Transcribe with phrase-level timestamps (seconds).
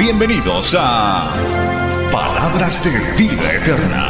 [0.00, 1.30] Bienvenidos a
[2.10, 2.90] Palabras de
[3.22, 4.06] Vida Eterna.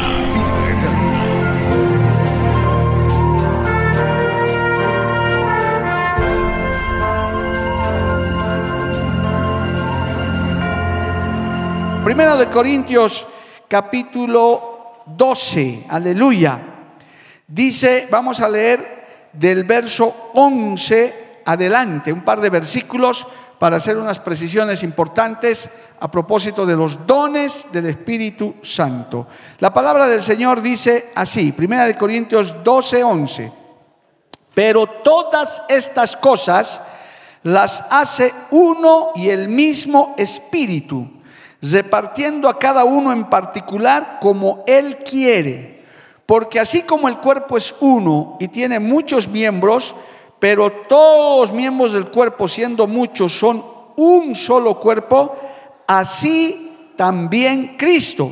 [12.05, 13.27] Primero de Corintios
[13.67, 16.61] capítulo 12, aleluya.
[17.45, 23.27] Dice, vamos a leer del verso 11 adelante, un par de versículos
[23.61, 29.27] para hacer unas precisiones importantes a propósito de los dones del Espíritu Santo.
[29.59, 33.51] La palabra del Señor dice así, Primera de Corintios 12, 11.
[34.55, 36.81] Pero todas estas cosas
[37.43, 41.07] las hace uno y el mismo Espíritu
[41.61, 45.85] repartiendo a cada uno en particular como Él quiere.
[46.25, 49.93] Porque así como el cuerpo es uno y tiene muchos miembros,
[50.41, 53.63] pero todos los miembros del cuerpo, siendo muchos, son
[53.95, 55.35] un solo cuerpo,
[55.85, 58.31] así también Cristo.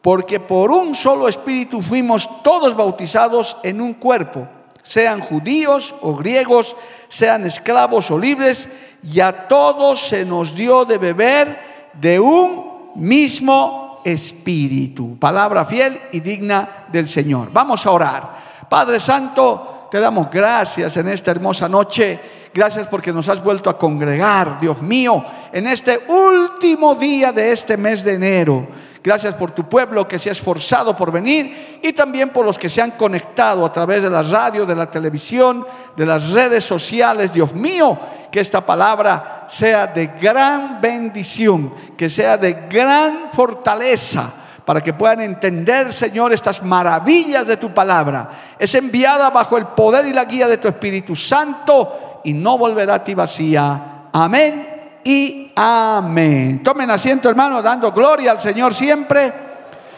[0.00, 4.48] Porque por un solo espíritu fuimos todos bautizados en un cuerpo,
[4.82, 6.74] sean judíos o griegos,
[7.08, 8.66] sean esclavos o libres,
[9.02, 15.18] y a todos se nos dio de beber de un mismo espíritu.
[15.18, 17.50] Palabra fiel y digna del Señor.
[17.52, 18.40] Vamos a orar.
[18.66, 22.20] Padre Santo, te damos gracias en esta hermosa noche.
[22.52, 27.76] Gracias porque nos has vuelto a congregar, Dios mío, en este último día de este
[27.76, 28.68] mes de enero.
[29.02, 32.68] Gracias por tu pueblo que se ha esforzado por venir y también por los que
[32.68, 37.32] se han conectado a través de la radio, de la televisión, de las redes sociales.
[37.32, 37.98] Dios mío,
[38.30, 44.34] que esta palabra sea de gran bendición, que sea de gran fortaleza
[44.70, 48.30] para que puedan entender, Señor, estas maravillas de tu palabra.
[48.56, 52.94] Es enviada bajo el poder y la guía de tu Espíritu Santo y no volverá
[52.94, 54.04] a ti vacía.
[54.12, 56.62] Amén y amén.
[56.62, 59.32] Tomen asiento, hermano, dando gloria al Señor siempre.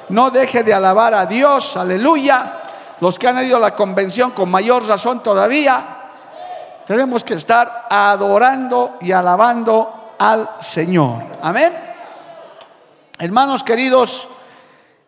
[0.09, 2.61] No deje de alabar a Dios, aleluya.
[2.99, 5.85] Los que han ido a la convención con mayor razón todavía,
[6.87, 11.25] tenemos que estar adorando y alabando al Señor.
[11.43, 11.75] Amén.
[13.19, 14.29] Hermanos queridos,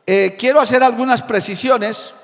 [0.06, 2.14] eh, quiero hacer algunas precisiones.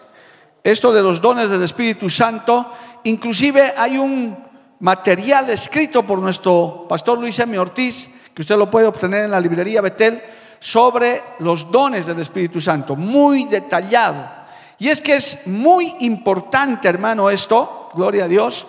[0.62, 2.70] Esto de los dones del Espíritu Santo,
[3.04, 4.36] inclusive hay un
[4.80, 7.58] material escrito por nuestro pastor Luis M.
[7.58, 10.22] Ortiz, que usted lo puede obtener en la librería Betel,
[10.58, 14.28] sobre los dones del Espíritu Santo, muy detallado.
[14.78, 18.66] Y es que es muy importante, hermano, esto, gloria a Dios,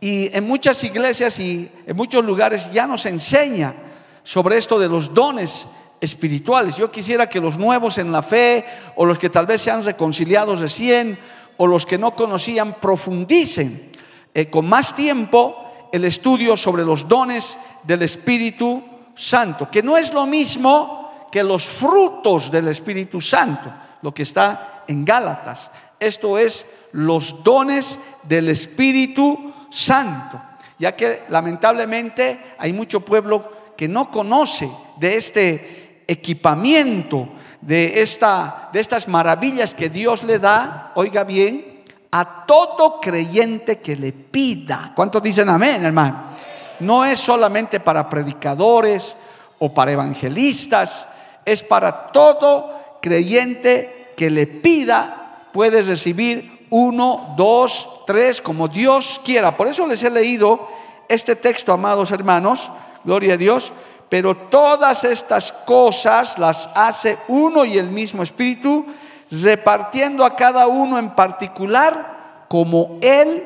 [0.00, 3.74] y en muchas iglesias y en muchos lugares ya nos enseña
[4.22, 5.66] sobre esto de los dones
[6.04, 6.76] espirituales.
[6.76, 8.64] Yo quisiera que los nuevos en la fe
[8.96, 11.18] o los que tal vez sean reconciliados recién
[11.56, 13.90] o los que no conocían profundicen
[14.32, 18.82] eh, con más tiempo el estudio sobre los dones del Espíritu
[19.14, 23.72] Santo, que no es lo mismo que los frutos del Espíritu Santo,
[24.02, 25.70] lo que está en Gálatas.
[25.98, 30.40] Esto es los dones del Espíritu santo,
[30.78, 37.28] ya que lamentablemente hay mucho pueblo que no conoce de este equipamiento,
[37.60, 43.96] de, esta, de estas maravillas que Dios le da, oiga bien, a todo creyente que
[43.96, 44.92] le pida.
[44.94, 46.34] ¿Cuántos dicen amén, hermano?
[46.80, 49.16] No es solamente para predicadores
[49.58, 51.06] o para evangelistas,
[51.44, 59.56] es para todo creyente que le pida, puede recibir uno, dos, tres, como Dios quiera.
[59.56, 60.68] Por eso les he leído
[61.08, 62.70] este texto, amados hermanos,
[63.04, 63.72] gloria a Dios,
[64.08, 68.86] pero todas estas cosas las hace uno y el mismo Espíritu,
[69.30, 73.42] repartiendo a cada uno en particular como Él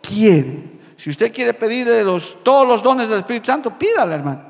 [0.00, 0.72] quiere.
[0.96, 4.42] Si usted quiere pedirle los, todos los dones del Espíritu Santo, pídale, hermano.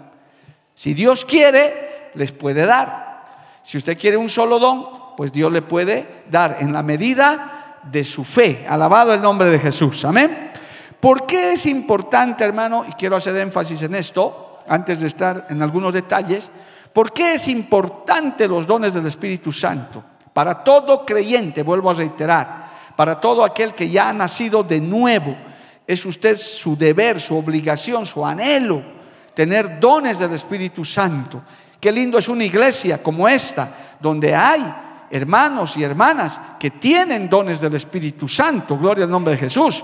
[0.75, 3.25] Si Dios quiere, les puede dar.
[3.63, 8.05] Si usted quiere un solo don, pues Dios le puede dar en la medida de
[8.05, 8.67] su fe.
[8.69, 10.05] Alabado el nombre de Jesús.
[10.05, 10.53] Amén.
[11.01, 12.85] ¿Por qué es importante, hermano?
[12.89, 16.51] Y quiero hacer énfasis en esto, antes de estar en algunos detalles.
[16.93, 20.03] ¿Por qué es importante los dones del Espíritu Santo?
[20.33, 25.37] Para todo creyente, vuelvo a reiterar, para todo aquel que ya ha nacido de nuevo,
[25.87, 28.83] es usted su deber, su obligación, su anhelo,
[29.35, 31.43] tener dones del Espíritu Santo
[31.83, 34.63] Qué lindo es una iglesia como esta, donde hay
[35.11, 39.83] hermanos y hermanas que tienen dones del Espíritu Santo, gloria al nombre de Jesús.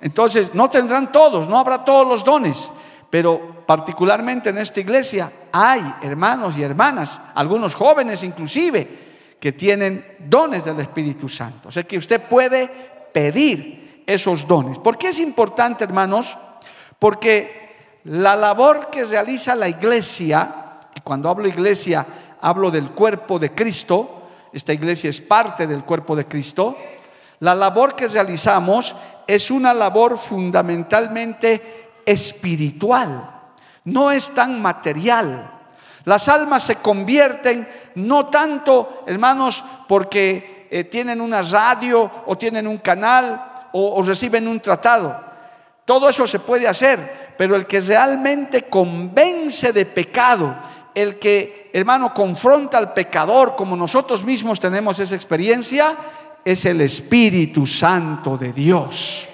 [0.00, 2.68] Entonces, no tendrán todos, no habrá todos los dones,
[3.10, 9.10] pero particularmente en esta iglesia hay hermanos y hermanas, algunos jóvenes inclusive,
[9.40, 11.68] que tienen dones del Espíritu Santo.
[11.68, 12.68] O sea que usted puede
[13.12, 14.78] pedir esos dones.
[14.78, 16.36] ¿Por qué es importante, hermanos?
[16.98, 22.06] Porque la labor que realiza la iglesia, y cuando hablo iglesia,
[22.40, 26.76] hablo del cuerpo de Cristo, esta iglesia es parte del cuerpo de Cristo,
[27.40, 28.94] la labor que realizamos
[29.26, 33.30] es una labor fundamentalmente espiritual,
[33.84, 35.50] no es tan material.
[36.04, 42.78] Las almas se convierten no tanto, hermanos, porque eh, tienen una radio o tienen un
[42.78, 45.24] canal o, o reciben un tratado.
[45.84, 50.54] Todo eso se puede hacer, pero el que realmente convence de pecado,
[50.94, 55.96] el que, hermano, confronta al pecador como nosotros mismos tenemos esa experiencia,
[56.44, 59.28] es el Espíritu Santo de Dios.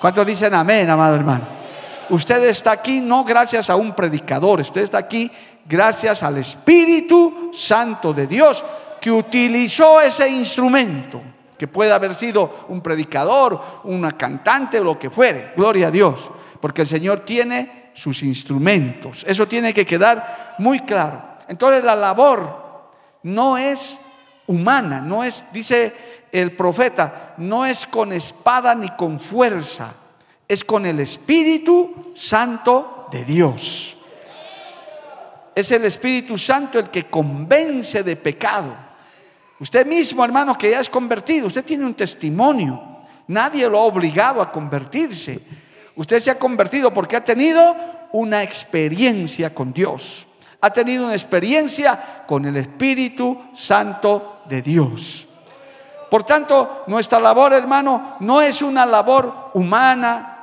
[0.00, 1.63] ¿Cuántos dicen amén, amado hermano?
[2.10, 5.30] Usted está aquí no gracias a un predicador, usted está aquí
[5.66, 8.64] gracias al Espíritu Santo de Dios
[9.00, 11.20] que utilizó ese instrumento,
[11.58, 15.52] que puede haber sido un predicador, una cantante lo que fuere.
[15.56, 16.30] Gloria a Dios,
[16.60, 19.24] porque el Señor tiene sus instrumentos.
[19.28, 21.22] Eso tiene que quedar muy claro.
[21.48, 22.90] Entonces la labor
[23.22, 24.00] no es
[24.46, 25.94] humana, no es, dice
[26.32, 29.94] el profeta, no es con espada ni con fuerza,
[30.48, 33.96] es con el Espíritu Santo de Dios.
[35.54, 38.74] Es el Espíritu Santo el que convence de pecado.
[39.60, 42.82] Usted mismo, hermano, que ya es convertido, usted tiene un testimonio.
[43.28, 45.40] Nadie lo ha obligado a convertirse.
[45.96, 47.76] Usted se ha convertido porque ha tenido
[48.12, 50.26] una experiencia con Dios.
[50.60, 55.28] Ha tenido una experiencia con el Espíritu Santo de Dios.
[56.10, 60.33] Por tanto, nuestra labor, hermano, no es una labor humana,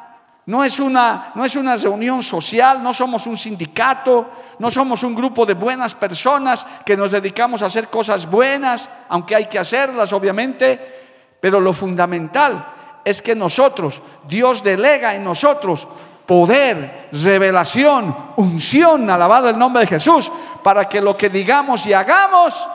[0.46, 4.30] no es una, no es una reunión social, no somos un sindicato,
[4.60, 9.36] no somos un grupo de buenas personas que nos dedicamos a hacer cosas buenas, aunque
[9.36, 12.66] hay que hacerlas, obviamente, pero lo fundamental
[13.04, 15.88] es que nosotros, Dios delega en nosotros
[16.26, 20.32] poder, revelación, unción, alabado el nombre de Jesús,
[20.64, 22.68] para que lo que digamos y hagamos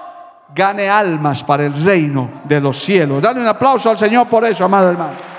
[0.55, 3.23] gane almas para el reino de los cielos.
[3.23, 5.36] Dale un aplauso al Señor por eso, amado hermano.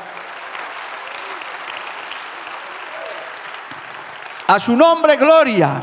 [4.48, 5.82] A su nombre, gloria.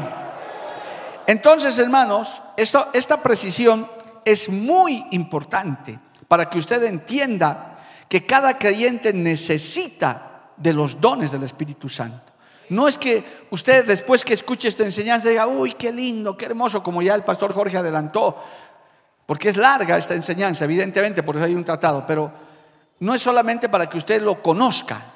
[1.27, 3.89] Entonces, hermanos, esta precisión
[4.25, 7.77] es muy importante para que usted entienda
[8.09, 12.33] que cada creyente necesita de los dones del Espíritu Santo.
[12.71, 16.83] No es que usted después que escuche esta enseñanza diga, uy, qué lindo, qué hermoso,
[16.83, 18.43] como ya el pastor Jorge adelantó,
[19.27, 22.33] porque es larga esta enseñanza, evidentemente, por eso hay un tratado, pero
[23.01, 25.14] no es solamente para que usted lo conozca,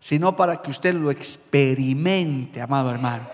[0.00, 3.28] sino para que usted lo experimente, amado hermano.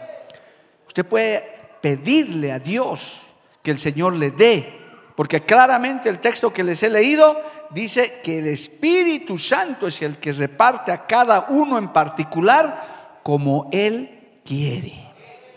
[0.86, 1.44] Usted puede
[1.80, 3.22] pedirle a Dios
[3.62, 4.80] que el Señor le dé,
[5.16, 7.40] porque claramente el texto que les he leído
[7.70, 13.68] dice que el Espíritu Santo es el que reparte a cada uno en particular como
[13.72, 15.12] Él quiere.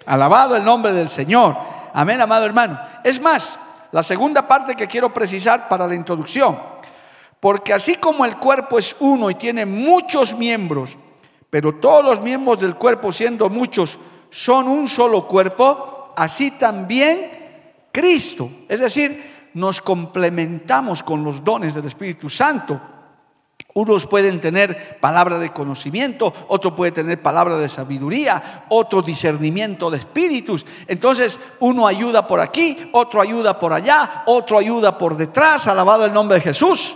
[0.06, 1.56] Alabado el nombre del Señor.
[1.94, 2.80] Amén, amado hermano.
[3.04, 3.58] Es más,
[3.92, 6.77] la segunda parte que quiero precisar para la introducción
[7.40, 10.98] porque así como el cuerpo es uno y tiene muchos miembros,
[11.50, 13.98] pero todos los miembros del cuerpo, siendo muchos,
[14.30, 18.50] son un solo cuerpo, así también Cristo.
[18.68, 22.80] Es decir, nos complementamos con los dones del Espíritu Santo.
[23.76, 30.00] Unos pueden tener palabra de conocimiento, otro puede tener palabra de sabiduría, otro discernimiento de
[30.00, 30.66] espíritus.
[30.88, 36.14] Entonces, uno ayuda por aquí, otro ayuda por allá, otro ayuda por detrás, alabado el
[36.14, 36.96] nombre de Jesús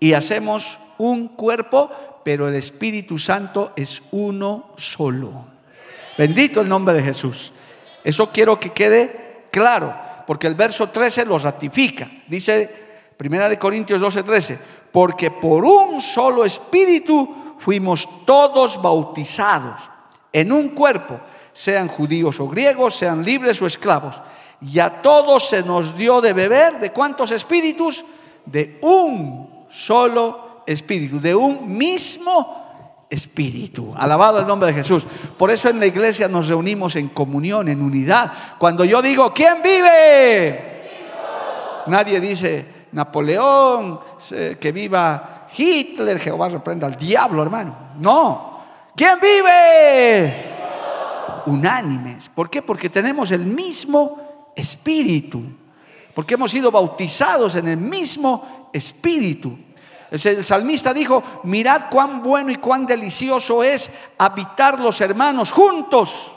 [0.00, 1.90] y hacemos un cuerpo,
[2.24, 5.44] pero el Espíritu Santo es uno solo.
[6.18, 7.52] Bendito el nombre de Jesús.
[8.02, 9.94] Eso quiero que quede claro,
[10.26, 12.10] porque el verso 13 lo ratifica.
[12.26, 14.58] Dice Primera de Corintios 12, 13,
[14.90, 19.80] porque por un solo espíritu fuimos todos bautizados
[20.32, 21.20] en un cuerpo,
[21.52, 24.20] sean judíos o griegos, sean libres o esclavos.
[24.62, 28.04] Y a todos se nos dio de beber, ¿de cuántos espíritus?
[28.46, 33.92] De un solo espíritu, de un mismo espíritu.
[33.96, 35.06] Alabado el nombre de Jesús.
[35.36, 38.32] Por eso en la iglesia nos reunimos en comunión, en unidad.
[38.58, 40.70] Cuando yo digo, ¿quién vive?
[41.86, 44.00] Nadie dice Napoleón,
[44.60, 47.74] que viva Hitler, Jehová reprenda al diablo, hermano.
[47.98, 48.60] No.
[48.94, 50.44] ¿Quién vive?
[51.46, 52.28] Unánimes.
[52.28, 52.62] ¿Por qué?
[52.62, 55.42] Porque tenemos el mismo espíritu,
[56.14, 59.56] porque hemos sido bautizados en el mismo espíritu.
[60.10, 66.32] El salmista dijo, mirad cuán bueno y cuán delicioso es habitar los hermanos juntos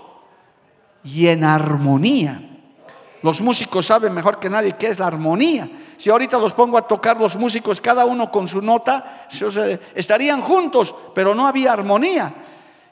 [1.03, 2.49] y en armonía.
[3.23, 5.69] Los músicos saben mejor que nadie qué es la armonía.
[5.97, 9.27] Si ahorita los pongo a tocar los músicos, cada uno con su nota,
[9.95, 12.33] estarían juntos, pero no había armonía.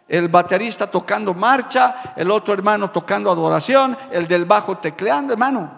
[0.07, 5.69] El baterista tocando marcha, el otro hermano tocando adoración, el del bajo tecleando, hermano.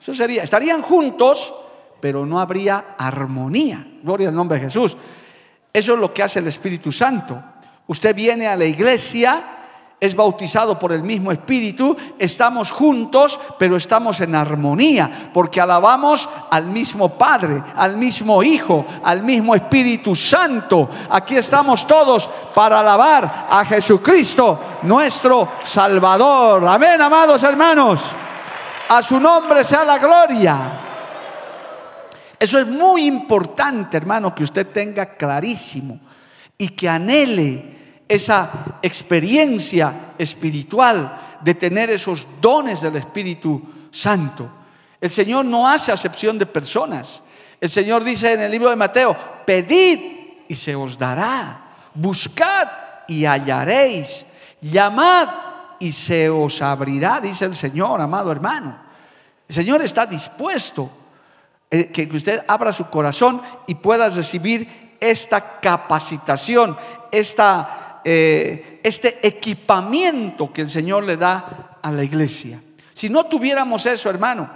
[0.00, 1.52] Eso sería, estarían juntos,
[2.00, 3.86] pero no habría armonía.
[4.02, 4.96] Gloria al nombre de Jesús.
[5.72, 7.42] Eso es lo que hace el Espíritu Santo.
[7.86, 9.44] Usted viene a la iglesia,
[10.00, 16.66] es bautizado por el mismo Espíritu, estamos juntos, pero estamos en armonía, porque alabamos al
[16.66, 20.88] mismo Padre, al mismo Hijo, al mismo Espíritu Santo.
[21.10, 26.66] Aquí estamos todos para alabar a Jesucristo, nuestro Salvador.
[26.66, 28.00] Amén, amados hermanos.
[28.88, 30.85] A su nombre sea la gloria.
[32.38, 35.98] Eso es muy importante, hermano, que usted tenga clarísimo
[36.58, 44.50] y que anhele esa experiencia espiritual de tener esos dones del Espíritu Santo.
[45.00, 47.22] El Señor no hace acepción de personas.
[47.60, 49.98] El Señor dice en el libro de Mateo, pedid
[50.48, 52.68] y se os dará, buscad
[53.08, 54.26] y hallaréis,
[54.60, 55.28] llamad
[55.80, 58.78] y se os abrirá, dice el Señor, amado hermano.
[59.48, 60.90] El Señor está dispuesto
[61.80, 66.76] eh, que usted abra su corazón y pueda recibir esta capacitación,
[67.10, 72.60] esta, eh, este equipamiento que el Señor le da a la iglesia.
[72.94, 74.48] Si no tuviéramos eso, hermano,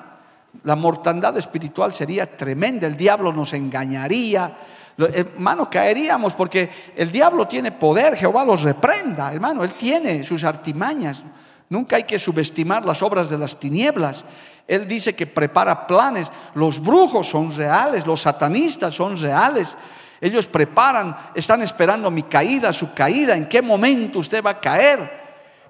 [0.65, 4.57] la mortandad espiritual sería tremenda, el diablo nos engañaría,
[4.99, 11.23] hermano, caeríamos porque el diablo tiene poder, Jehová los reprenda, hermano, él tiene sus artimañas.
[11.69, 14.25] Nunca hay que subestimar las obras de las tinieblas.
[14.67, 16.31] Él dice que prepara planes.
[16.55, 19.77] Los brujos son reales, los satanistas son reales.
[20.21, 25.21] Ellos preparan, están esperando mi caída, su caída, en qué momento usted va a caer.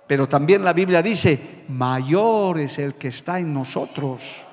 [0.07, 4.47] Pero también la Biblia dice, mayor es el que está en nosotros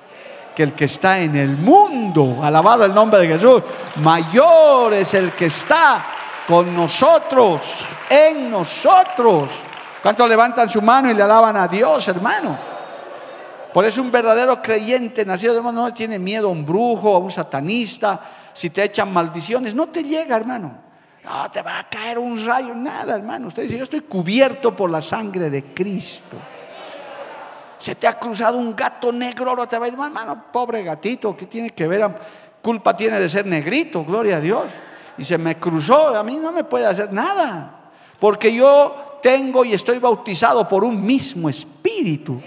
[0.58, 2.40] que el que está en el mundo.
[2.42, 3.62] Alabado el nombre de Jesús.
[4.02, 6.04] Mayor es el que está
[6.48, 7.62] con nosotros,
[8.10, 9.50] en nosotros.
[10.02, 12.58] ¿Cuántos levantan su mano y le alaban a Dios, hermano?
[13.78, 17.30] Por eso un verdadero creyente nacido de no tiene miedo a un brujo, a un
[17.30, 18.20] satanista.
[18.52, 20.76] Si te echan maldiciones, no te llega, hermano.
[21.22, 23.46] No te va a caer un rayo, nada, hermano.
[23.46, 26.36] Usted dice, yo estoy cubierto por la sangre de Cristo.
[27.76, 31.36] Se te ha cruzado un gato negro, ahora te va a ir, hermano, pobre gatito,
[31.36, 32.12] ¿qué tiene que ver?
[32.60, 34.64] Culpa tiene de ser negrito, gloria a Dios.
[35.18, 37.92] Y se me cruzó, a mí no me puede hacer nada.
[38.18, 42.42] Porque yo tengo y estoy bautizado por un mismo espíritu.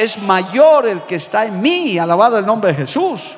[0.00, 3.36] Es mayor el que está en mí, alabado el nombre de Jesús.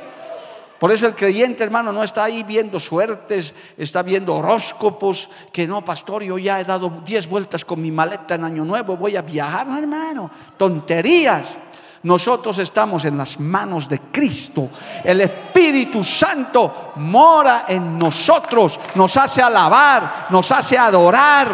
[0.78, 5.85] Por eso el creyente, hermano, no está ahí viendo suertes, está viendo horóscopos, que no,
[5.85, 9.23] pastor, yo ya he dado 10 vueltas con mi maleta en Año Nuevo, voy a
[9.23, 10.31] viajar, hermano.
[10.57, 11.59] Tonterías.
[12.04, 14.71] Nosotros estamos en las manos de Cristo.
[15.02, 21.49] El Espíritu Santo mora en nosotros, nos hace alabar, nos hace adorar,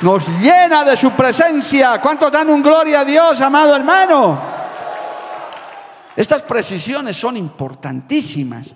[0.00, 2.00] nos llena de su presencia.
[2.00, 4.40] ¿Cuántos dan un gloria a Dios, amado hermano?
[6.16, 8.74] Estas precisiones son importantísimas.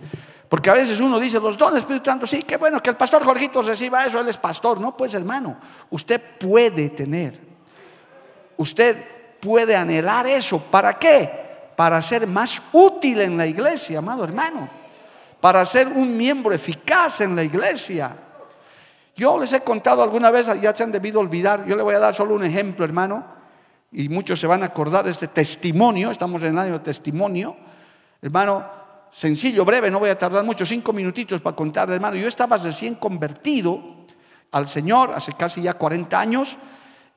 [0.49, 3.25] Porque a veces uno dice, los dones Espíritu Santo, sí, qué bueno que el pastor
[3.25, 4.81] Jorgito reciba eso, él es pastor.
[4.81, 5.57] No, pues hermano,
[5.91, 7.41] usted puede tener,
[8.57, 9.05] usted
[9.41, 10.59] puede anhelar eso.
[10.59, 11.29] ¿Para qué?
[11.75, 14.69] Para ser más útil en la iglesia, amado hermano.
[15.41, 18.17] Para ser un miembro eficaz en la iglesia.
[19.17, 22.01] Yo les he contado alguna vez, ya se han debido olvidar, yo le voy a
[22.01, 23.25] dar solo un ejemplo, hermano,
[23.93, 27.57] y muchos se van a acordar de este testimonio, estamos en el año de testimonio.
[28.21, 28.65] Hermano,
[29.11, 32.17] sencillo, breve, no voy a tardar mucho, cinco minutitos para contarle, hermano.
[32.17, 33.81] Yo estaba recién convertido
[34.51, 36.59] al Señor hace casi ya 40 años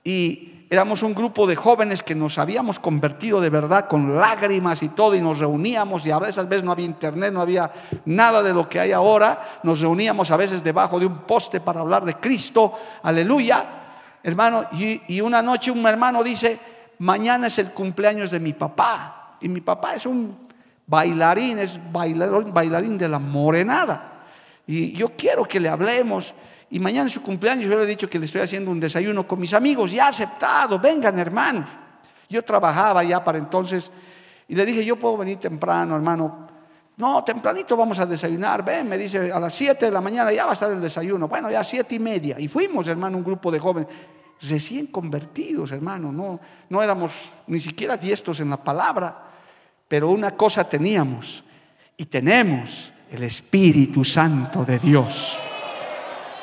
[0.03, 4.89] y éramos un grupo de jóvenes que nos habíamos convertido de verdad con lágrimas y
[4.89, 7.71] todo y nos reuníamos y a veces, veces no había internet, no había
[8.05, 11.79] nada de lo que hay ahora, nos reuníamos a veces debajo de un poste para
[11.79, 13.65] hablar de Cristo, aleluya,
[14.23, 16.59] hermano, y, una noche un hermano dice,
[16.99, 20.47] mañana es el cumpleaños de mi papá y mi papá es un
[20.85, 24.13] bailarín, es bailarín, bailarín de la morenada.
[24.65, 26.33] Y yo quiero que le hablemos
[26.69, 29.25] y mañana es su cumpleaños, yo le he dicho que le estoy haciendo un desayuno
[29.27, 31.69] con mis amigos, ya aceptado, vengan hermanos.
[32.29, 33.89] Yo trabajaba ya para entonces
[34.47, 36.47] y le dije, yo puedo venir temprano, hermano.
[36.97, 40.45] No, tempranito vamos a desayunar, ven, me dice, a las 7 de la mañana ya
[40.45, 41.27] va a estar el desayuno.
[41.27, 42.35] Bueno, ya siete y media.
[42.39, 43.87] Y fuimos, hermano, un grupo de jóvenes
[44.41, 46.11] recién convertidos, hermano.
[46.11, 47.13] No, no éramos
[47.47, 49.25] ni siquiera diestros en la palabra.
[49.87, 51.43] Pero una cosa teníamos
[51.95, 55.39] y tenemos el Espíritu Santo de Dios.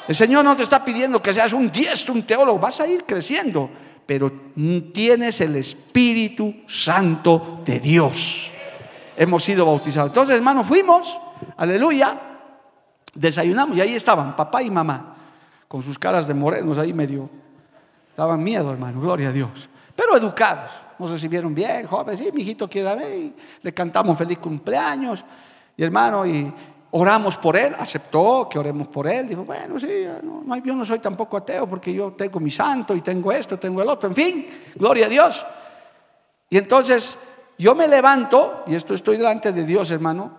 [0.07, 3.05] El Señor no te está pidiendo que seas un diestro, un teólogo, vas a ir
[3.05, 3.71] creciendo,
[4.05, 4.31] pero
[4.93, 8.53] tienes el Espíritu Santo de Dios.
[9.17, 10.11] Hemos sido bautizados.
[10.11, 11.19] Entonces, hermano, fuimos,
[11.57, 12.19] aleluya,
[13.15, 15.17] desayunamos y ahí estaban papá y mamá,
[15.69, 17.31] con sus caras de morenos ahí medio.
[18.17, 19.69] Daban miedo, hermano, gloria a Dios.
[19.97, 23.33] Pero educados, nos recibieron bien, jóvenes, sí, mi hijito quiere ver,
[23.63, 25.25] le cantamos feliz cumpleaños,
[25.77, 26.53] y hermano, y
[26.97, 29.89] oramos por él, aceptó que oremos por él, dijo, bueno, sí,
[30.23, 33.83] no, yo no soy tampoco ateo porque yo tengo mi santo y tengo esto, tengo
[33.83, 34.47] el otro, en fin,
[34.77, 35.45] gloria a Dios.
[36.51, 37.19] Y entonces
[37.59, 40.39] yo me levanto, y esto estoy delante de Dios, hermano,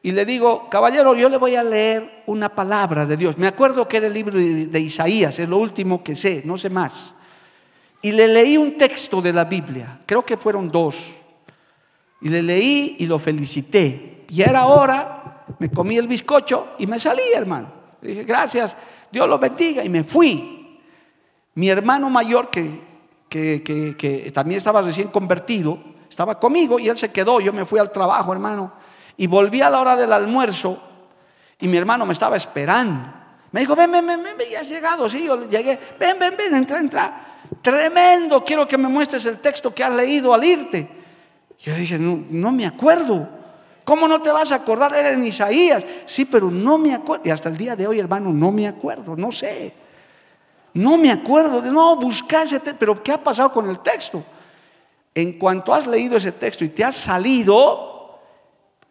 [0.00, 3.36] y le digo, caballero, yo le voy a leer una palabra de Dios.
[3.36, 6.70] Me acuerdo que era el libro de Isaías, es lo último que sé, no sé
[6.70, 7.12] más.
[8.02, 11.12] Y le leí un texto de la Biblia, creo que fueron dos.
[12.20, 14.24] Y le leí y lo felicité.
[14.28, 15.27] Y era hora,
[15.58, 17.72] me comí el bizcocho y me salí, hermano.
[18.00, 18.76] Le dije, gracias,
[19.10, 19.84] Dios lo bendiga.
[19.84, 20.80] Y me fui.
[21.54, 22.80] Mi hermano mayor, que,
[23.28, 23.62] que,
[23.96, 27.40] que, también estaba recién convertido, estaba conmigo y él se quedó.
[27.40, 28.72] Yo me fui al trabajo, hermano.
[29.16, 30.80] Y volví a la hora del almuerzo
[31.60, 33.18] y mi hermano me estaba esperando.
[33.50, 35.08] Me dijo, ven, ven, ven, ven, ya has llegado.
[35.08, 35.78] Sí, yo llegué.
[35.98, 37.24] Ven, ven, ven, entra, entra.
[37.62, 40.88] Tremendo, quiero que me muestres el texto que has leído al irte.
[41.58, 43.37] Yo dije, no, me acuerdo.
[43.88, 44.94] ¿Cómo no te vas a acordar?
[44.94, 45.82] Era en Isaías.
[46.04, 47.22] Sí, pero no me acuerdo.
[47.24, 49.72] Y hasta el día de hoy, hermano, no me acuerdo, no sé.
[50.74, 51.62] No me acuerdo.
[51.62, 52.76] No, busca ese texto.
[52.78, 54.22] Pero ¿qué ha pasado con el texto?
[55.14, 58.20] En cuanto has leído ese texto y te has salido,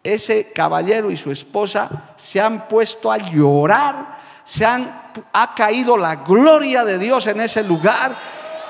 [0.01, 6.16] ese caballero y su esposa se han puesto a llorar, se han, ha caído la
[6.16, 8.18] gloria de Dios en ese lugar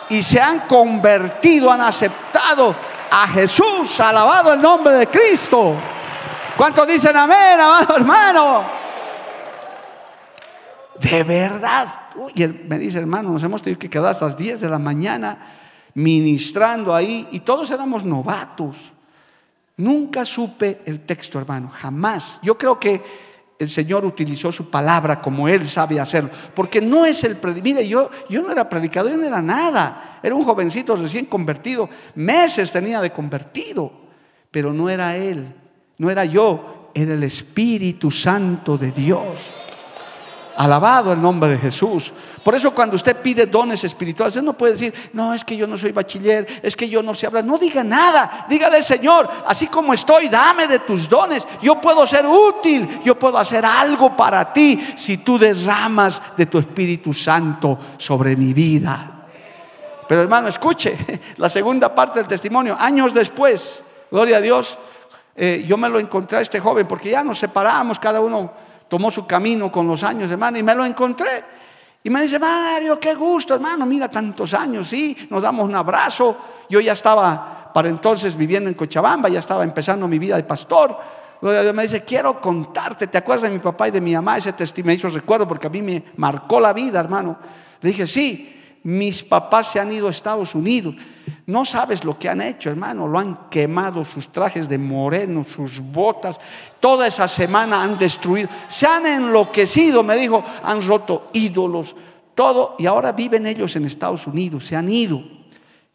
[0.09, 2.75] y se han convertido, han aceptado
[3.09, 5.73] a Jesús, alabado el nombre de Cristo.
[6.57, 8.65] ¿Cuántos dicen amén, amado hermano?
[10.99, 11.87] De verdad.
[12.33, 14.79] Y él me dice, hermano, nos hemos tenido que quedar hasta las 10 de la
[14.79, 15.37] mañana
[15.93, 18.91] ministrando ahí y todos éramos novatos.
[19.77, 22.39] Nunca supe el texto, hermano, jamás.
[22.41, 23.03] Yo creo que
[23.59, 26.31] el Señor utilizó su palabra como Él sabe hacerlo.
[26.55, 30.19] Porque no es el Mire, yo, yo no era predicador, yo no era nada.
[30.23, 31.87] Era un jovencito recién convertido.
[32.15, 33.91] Meses tenía de convertido.
[34.49, 35.53] Pero no era Él,
[35.97, 39.39] no era yo, era el Espíritu Santo de Dios.
[40.55, 42.11] Alabado el nombre de Jesús.
[42.43, 45.67] Por eso cuando usted pide dones espirituales, usted no puede decir, no, es que yo
[45.67, 47.45] no soy bachiller, es que yo no sé hablar.
[47.45, 48.47] No diga nada.
[48.49, 51.47] Dígale, Señor, así como estoy, dame de tus dones.
[51.61, 56.57] Yo puedo ser útil, yo puedo hacer algo para ti si tú derramas de tu
[56.57, 59.17] Espíritu Santo sobre mi vida.
[60.07, 60.97] Pero hermano, escuche
[61.37, 62.75] la segunda parte del testimonio.
[62.79, 64.77] Años después, gloria a Dios,
[65.37, 68.51] eh, yo me lo encontré a este joven porque ya nos separamos cada uno
[68.87, 71.43] tomó su camino con los años, hermano, y me lo encontré.
[72.03, 76.37] Y me dice, Mario, qué gusto, hermano, mira tantos años, sí, nos damos un abrazo.
[76.69, 80.97] Yo ya estaba para entonces viviendo en Cochabamba, ya estaba empezando mi vida de pastor.
[81.41, 84.37] Me dice, quiero contarte, ¿te acuerdas de mi papá y de mi mamá?
[84.37, 87.37] Ese testimonio, recuerdo porque a mí me marcó la vida, hermano.
[87.81, 90.95] Le dije, sí, mis papás se han ido a Estados Unidos.
[91.47, 93.07] No sabes lo que han hecho, hermano.
[93.07, 96.37] Lo han quemado sus trajes de moreno, sus botas.
[96.81, 98.49] Toda esa semana han destruido.
[98.67, 100.43] Se han enloquecido, me dijo.
[100.63, 101.95] Han roto ídolos,
[102.35, 102.75] todo.
[102.77, 104.67] Y ahora viven ellos en Estados Unidos.
[104.67, 105.23] Se han ido.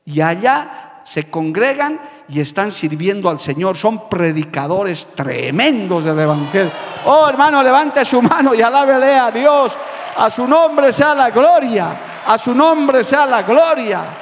[0.06, 3.76] Y allá se congregan y están sirviendo al Señor.
[3.76, 6.72] Son predicadores tremendos del Evangelio.
[7.04, 9.76] Oh, hermano, levante su mano y alábele a Dios.
[10.16, 12.22] A su nombre sea la gloria.
[12.24, 14.21] A su nombre sea la gloria.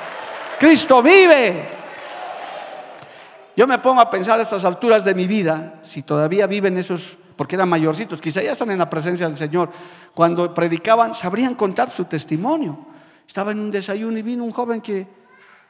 [0.61, 1.71] Cristo vive.
[3.57, 7.17] Yo me pongo a pensar a estas alturas de mi vida, si todavía viven esos,
[7.35, 9.71] porque eran mayorcitos, quizá ya están en la presencia del Señor,
[10.13, 12.79] cuando predicaban, sabrían contar su testimonio.
[13.27, 15.09] Estaba en un desayuno y vino un joven que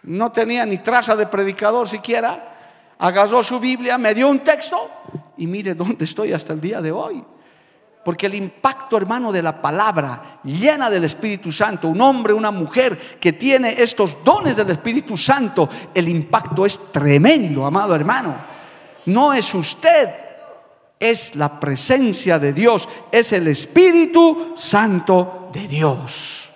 [0.03, 4.91] no tenía ni traza de predicador siquiera, agarró su Biblia, me dio un texto
[5.37, 7.25] y mire dónde estoy hasta el día de hoy.
[8.05, 12.99] Porque el impacto, hermano, de la palabra llena del Espíritu Santo, un hombre, una mujer
[13.21, 18.37] que tiene estos dones del Espíritu Santo, el impacto es tremendo, amado hermano.
[19.07, 20.09] No es usted,
[20.99, 26.51] es la presencia de Dios, es el Espíritu Santo de Dios.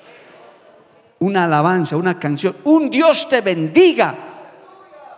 [1.18, 4.14] Una alabanza, una canción, un Dios te bendiga,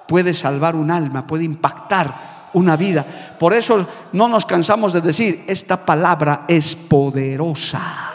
[0.09, 3.05] puede salvar un alma, puede impactar una vida.
[3.39, 8.13] Por eso no nos cansamos de decir, esta palabra es poderosa.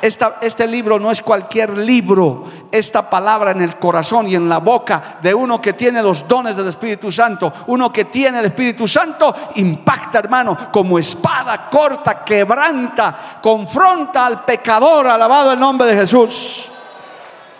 [0.00, 2.44] este libro no es cualquier libro.
[2.72, 6.56] Esta palabra en el corazón y en la boca de uno que tiene los dones
[6.56, 13.38] del Espíritu Santo, uno que tiene el Espíritu Santo, impacta, hermano, como espada corta, quebranta,
[13.42, 16.70] confronta al pecador, alabado el nombre de Jesús.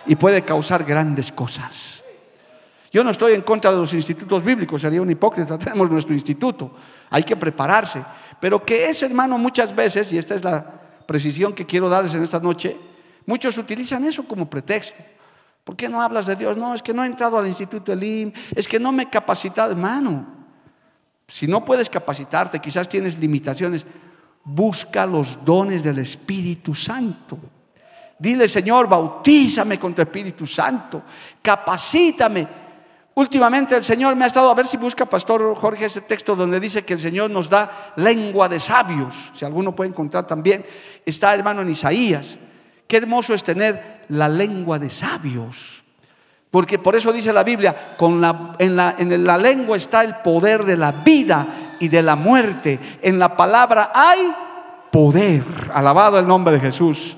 [0.06, 1.95] Y puede causar grandes cosas.
[2.96, 6.70] Yo no estoy en contra de los institutos bíblicos, sería un hipócrita, tenemos nuestro instituto,
[7.10, 8.02] hay que prepararse.
[8.40, 10.64] Pero que ese hermano muchas veces, y esta es la
[11.04, 12.74] precisión que quiero darles en esta noche,
[13.26, 15.04] muchos utilizan eso como pretexto.
[15.62, 16.56] ¿Por qué no hablas de Dios?
[16.56, 19.72] No, es que no he entrado al Instituto Elim, es que no me he capacitado,
[19.72, 20.26] hermano.
[21.28, 23.84] Si no puedes capacitarte, quizás tienes limitaciones,
[24.42, 27.38] busca los dones del Espíritu Santo.
[28.18, 31.02] Dile, Señor, bautízame con tu Espíritu Santo,
[31.42, 32.64] capacítame
[33.18, 36.60] Últimamente el Señor me ha estado, a ver si busca, Pastor Jorge, ese texto donde
[36.60, 39.32] dice que el Señor nos da lengua de sabios.
[39.32, 40.66] Si alguno puede encontrar también,
[41.06, 42.36] está hermano en Isaías.
[42.86, 45.82] Qué hermoso es tener la lengua de sabios.
[46.50, 50.16] Porque por eso dice la Biblia, con la, en, la, en la lengua está el
[50.16, 51.46] poder de la vida
[51.80, 52.78] y de la muerte.
[53.00, 54.30] En la palabra hay
[54.90, 55.42] poder.
[55.72, 57.16] Alabado el nombre de Jesús.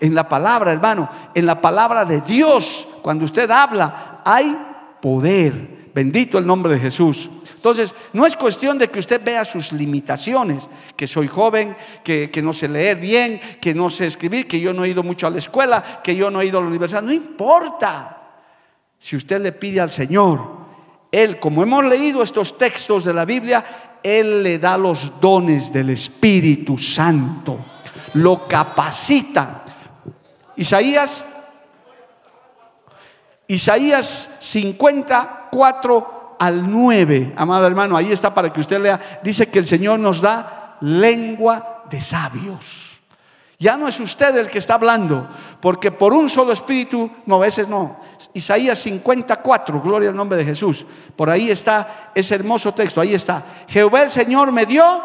[0.00, 4.66] En la palabra, hermano, en la palabra de Dios, cuando usted habla, hay
[5.00, 5.90] poder.
[5.94, 7.30] Bendito el nombre de Jesús.
[7.60, 12.54] Entonces, no es cuestión de que usted vea sus limitaciones, que soy joven, que, no
[12.54, 15.38] sé leer bien, que no sé escribir, que yo no he ido mucho a la
[15.38, 17.02] escuela, que yo no he ido a la universidad.
[17.02, 18.16] No importa.
[18.98, 20.40] Si usted le pide al Señor,
[21.12, 25.90] Él, como hemos leído estos textos de la Biblia, Él le da los dones del
[25.90, 27.58] Espíritu Santo,
[28.14, 29.64] lo capacita.
[30.56, 31.24] Isaías
[33.50, 39.66] Isaías 54 al 9, amado hermano, ahí está para que usted lea, dice que el
[39.66, 43.00] Señor nos da lengua de sabios.
[43.58, 47.66] Ya no es usted el que está hablando, porque por un solo espíritu, no, veces
[47.66, 47.98] no.
[48.34, 50.86] Isaías 54, gloria al nombre de Jesús.
[51.16, 53.42] Por ahí está ese hermoso texto, ahí está.
[53.66, 55.02] Jehová el Señor me dio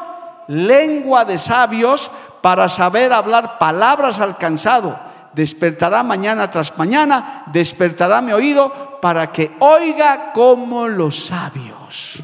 [0.49, 2.11] lengua de sabios
[2.43, 10.31] para saber hablar palabras alcanzado despertará mañana tras mañana, despertará mi oído para que oiga
[10.33, 12.23] como los sabios.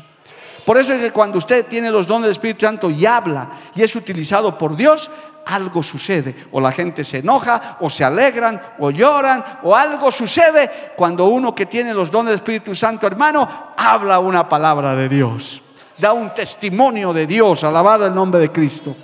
[0.66, 3.84] Por eso es que cuando usted tiene los dones del Espíritu Santo y habla y
[3.84, 5.12] es utilizado por Dios,
[5.46, 6.48] algo sucede.
[6.52, 11.54] O la gente se enoja, o se alegran, o lloran, o algo sucede cuando uno
[11.54, 15.62] que tiene los dones del Espíritu Santo, hermano, habla una palabra de Dios.
[15.98, 18.96] Da un testimonio de Dios, alabado el nombre de Cristo.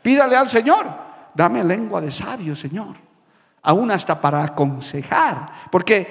[0.00, 0.86] Pídale al Señor,
[1.34, 3.03] dame lengua de sabio, Señor
[3.64, 5.68] aún hasta para aconsejar.
[5.70, 6.06] Porque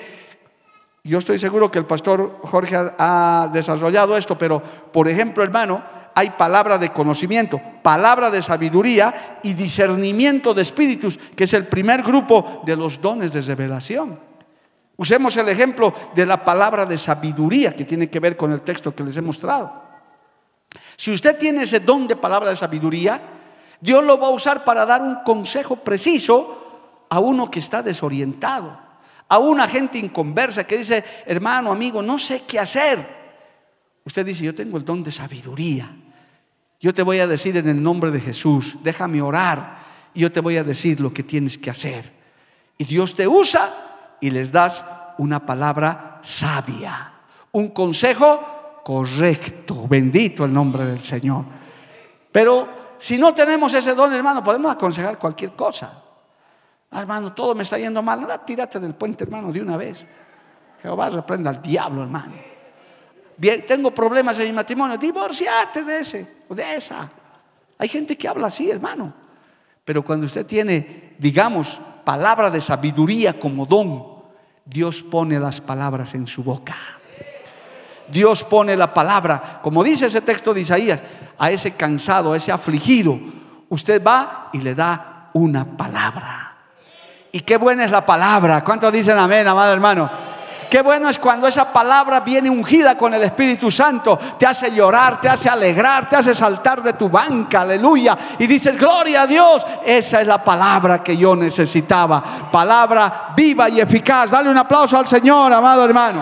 [1.03, 5.81] yo estoy seguro que el pastor Jorge ha desarrollado esto, pero por ejemplo, hermano,
[6.15, 12.03] hay palabra de conocimiento, palabra de sabiduría y discernimiento de espíritus, que es el primer
[12.03, 14.19] grupo de los dones de revelación.
[14.95, 18.93] Usemos el ejemplo de la palabra de sabiduría que tiene que ver con el texto
[18.93, 19.81] que les he mostrado.
[20.95, 23.19] Si usted tiene ese don de palabra de sabiduría,
[23.81, 26.62] Dios lo va a usar para dar un consejo preciso
[27.13, 28.75] a uno que está desorientado,
[29.29, 33.05] a una gente inconversa que dice, hermano, amigo, no sé qué hacer.
[34.03, 35.95] Usted dice, yo tengo el don de sabiduría.
[36.79, 39.77] Yo te voy a decir en el nombre de Jesús, déjame orar
[40.15, 42.11] y yo te voy a decir lo que tienes que hacer.
[42.79, 44.83] Y Dios te usa y les das
[45.19, 47.13] una palabra sabia,
[47.51, 49.87] un consejo correcto.
[49.87, 51.45] Bendito el nombre del Señor.
[52.31, 56.02] Pero si no tenemos ese don, hermano, podemos aconsejar cualquier cosa.
[56.95, 58.21] Hermano, todo me está yendo mal.
[58.21, 60.05] Nada, tírate del puente, hermano, de una vez.
[60.81, 62.33] Jehová reprenda al diablo, hermano.
[63.67, 64.97] Tengo problemas en mi matrimonio.
[64.97, 67.09] Divorciate de ese o de esa.
[67.77, 69.13] Hay gente que habla así, hermano.
[69.83, 74.13] Pero cuando usted tiene, digamos, palabra de sabiduría como don,
[74.65, 76.75] Dios pone las palabras en su boca.
[78.09, 81.01] Dios pone la palabra, como dice ese texto de Isaías,
[81.37, 83.19] a ese cansado, a ese afligido.
[83.69, 86.42] Usted va y le da una palabra.
[87.35, 88.63] Y qué buena es la palabra.
[88.63, 90.07] ¿Cuántos dicen amén, amado hermano?
[90.69, 95.19] Qué bueno es cuando esa palabra viene ungida con el Espíritu Santo, te hace llorar,
[95.19, 98.15] te hace alegrar, te hace saltar de tu banca, aleluya.
[98.37, 102.23] Y dices, gloria a Dios, esa es la palabra que yo necesitaba.
[102.51, 104.29] Palabra viva y eficaz.
[104.29, 106.21] Dale un aplauso al Señor, amado hermano.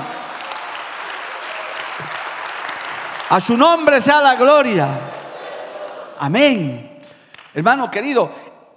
[3.30, 4.88] A su nombre sea la gloria.
[6.20, 7.00] Amén.
[7.54, 8.32] Hermano querido,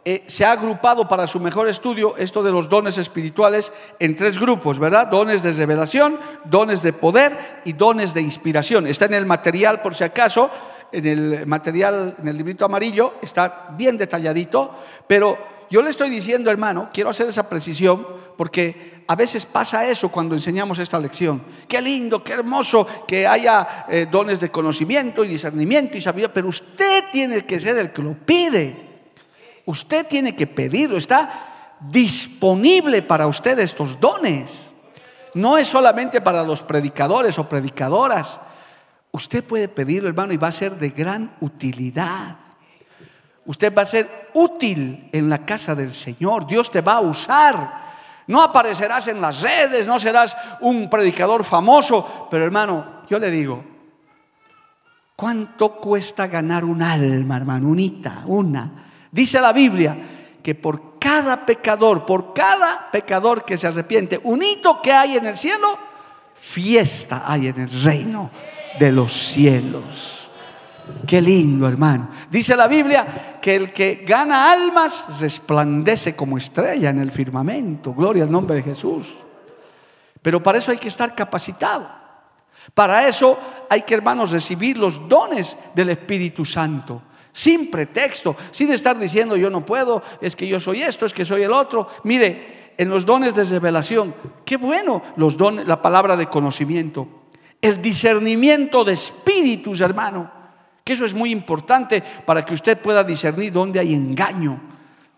[0.07, 4.39] eh, se ha agrupado para su mejor estudio esto de los dones espirituales en tres
[4.39, 5.07] grupos, ¿verdad?
[5.07, 8.87] Dones de revelación, dones de poder y dones de inspiración.
[8.87, 10.51] Está en el material, por si acaso,
[10.93, 14.75] en el material, en el librito amarillo, está bien detalladito,
[15.07, 15.39] pero
[15.71, 20.35] yo le estoy diciendo, hermano, quiero hacer esa precisión porque a veces pasa eso cuando
[20.35, 21.43] enseñamos esta lección.
[21.67, 26.49] Qué lindo, qué hermoso que haya eh, dones de conocimiento y discernimiento y sabiduría, pero
[26.49, 28.94] usted tiene que ser el que lo pide.
[29.67, 34.73] Usted tiene que pedirlo, está disponible para usted estos dones.
[35.35, 38.41] No es solamente para los predicadores o predicadoras.
[39.11, 42.37] Usted puede pedirlo, hermano, y va a ser de gran utilidad.
[43.47, 46.47] Usted va a ser útil en la casa del Señor.
[46.47, 47.85] Dios te va a usar.
[48.27, 53.63] No aparecerás en las redes, no serás un predicador famoso, pero hermano, yo le digo,
[55.15, 57.69] ¿cuánto cuesta ganar un alma, hermano?
[57.69, 58.84] Unita, una.
[59.15, 59.97] Dice la Biblia
[60.43, 65.27] que por cada pecador, por cada pecador que se arrepiente, un hito que hay en
[65.27, 65.79] el cielo,
[66.35, 68.33] fiesta hay en el reino
[68.77, 70.29] de los cielos.
[71.07, 72.09] Qué lindo, hermano.
[72.29, 77.95] Dice la Biblia que el que gana almas resplandece como estrella en el firmamento.
[77.95, 79.15] Gloria al nombre de Jesús.
[80.21, 81.89] Pero para eso hay que estar capacitado.
[82.75, 83.39] Para eso
[83.71, 87.01] hay que, hermanos, recibir los dones del Espíritu Santo.
[87.35, 91.27] Sin pretexto, sin estar diciendo yo no puedo, es que yo soy esto, es que
[91.27, 91.89] soy el otro.
[92.05, 94.15] Mire, en los dones de revelación,
[94.47, 97.07] qué bueno los dones, la palabra de conocimiento,
[97.61, 100.45] el discernimiento de espíritus, hermano
[100.85, 104.61] que eso es muy importante para que usted pueda discernir dónde hay engaño.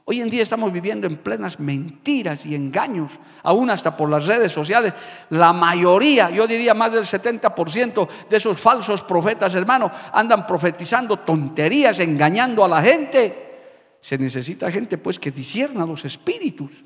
[0.08, 4.52] Hoy en día estamos viviendo en plenas mentiras y engaños, aún hasta por las redes
[4.52, 4.94] sociales.
[5.30, 11.98] La mayoría, yo diría más del 70% de esos falsos profetas, hermano, andan profetizando tonterías,
[11.98, 13.96] engañando a la gente.
[14.00, 16.84] Se necesita gente pues que discierna los espíritus.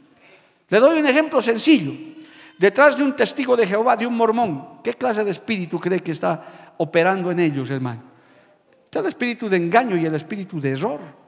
[0.70, 1.92] Le doy un ejemplo sencillo.
[2.56, 6.12] Detrás de un testigo de Jehová, de un mormón, ¿qué clase de espíritu cree que
[6.12, 8.02] está operando en ellos, hermano?
[8.87, 11.19] Está el espíritu de engaño y el espíritu de error,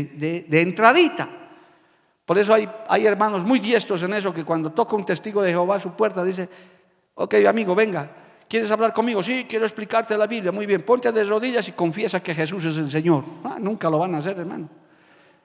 [0.00, 1.28] de, entradita.
[2.24, 5.50] Por eso hay, hay, hermanos muy diestros en eso que cuando toca un testigo de
[5.50, 6.48] Jehová a su puerta dice,
[7.14, 8.10] ok amigo, venga,
[8.48, 9.22] ¿quieres hablar conmigo?
[9.22, 10.52] Sí, quiero explicarte la Biblia.
[10.52, 13.24] Muy bien, ponte de rodillas y confiesa que Jesús es el Señor.
[13.44, 14.68] Ah, nunca lo van a hacer, hermano.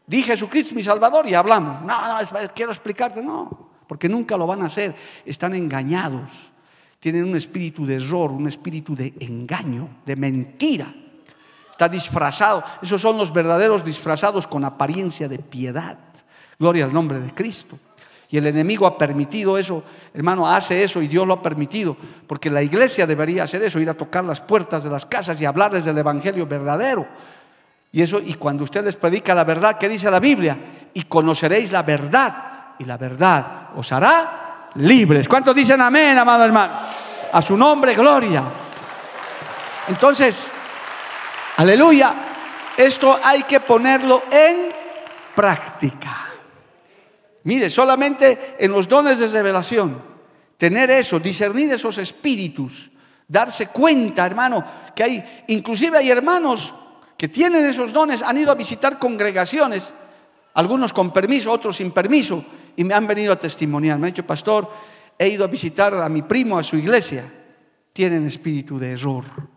[0.05, 1.81] Di Jesucristo mi Salvador y hablamos.
[1.81, 3.21] No, no, quiero explicarte.
[3.21, 4.95] No, porque nunca lo van a hacer.
[5.25, 6.51] Están engañados.
[6.99, 10.93] Tienen un espíritu de error, un espíritu de engaño, de mentira
[11.77, 12.63] está disfrazado.
[12.81, 15.95] Esos son los verdaderos disfrazados con apariencia de piedad.
[16.57, 17.77] Gloria al nombre de Cristo.
[18.29, 22.49] Y el enemigo ha permitido eso, hermano, hace eso y Dios lo ha permitido, porque
[22.49, 25.85] la iglesia debería hacer eso, ir a tocar las puertas de las casas y hablarles
[25.85, 27.07] del evangelio verdadero.
[27.91, 30.57] Y eso y cuando usted les predica la verdad, ¿qué dice la Biblia?
[30.93, 35.29] Y conoceréis la verdad y la verdad os hará libres.
[35.29, 36.73] ¿Cuántos dicen amén, amado hermano?
[37.31, 38.43] A su nombre, gloria.
[39.87, 40.49] Entonces,
[41.57, 42.15] Aleluya.
[42.77, 44.69] Esto hay que ponerlo en
[45.35, 46.27] práctica.
[47.43, 49.99] Mire, solamente en los dones de revelación,
[50.57, 52.91] tener eso, discernir esos espíritus,
[53.27, 54.63] darse cuenta, hermano,
[54.95, 56.73] que hay, inclusive hay hermanos
[57.17, 59.91] que tienen esos dones, han ido a visitar congregaciones,
[60.53, 63.97] algunos con permiso, otros sin permiso, y me han venido a testimoniar.
[63.97, 64.69] Me ha dicho, pastor,
[65.17, 67.23] he ido a visitar a mi primo a su iglesia,
[67.93, 69.56] tienen espíritu de error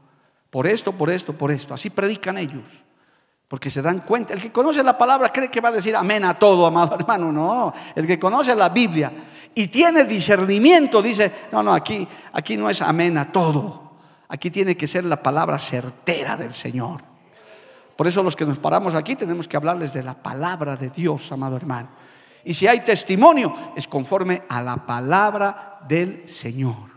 [0.51, 1.75] por esto, por esto, por esto.
[1.75, 2.65] Así predican ellos.
[3.49, 4.33] Porque se dan cuenta.
[4.33, 7.33] El que conoce la palabra cree que va a decir amén a todo, amado hermano.
[7.33, 9.13] No, el que conoce la Biblia
[9.55, 13.91] y tiene discernimiento dice, no, no, aquí, aquí no es amén a todo.
[14.29, 17.03] Aquí tiene que ser la palabra certera del Señor.
[17.97, 21.33] Por eso los que nos paramos aquí tenemos que hablarles de la palabra de Dios,
[21.33, 21.89] amado hermano.
[22.45, 26.89] Y si hay testimonio, es conforme a la palabra del Señor.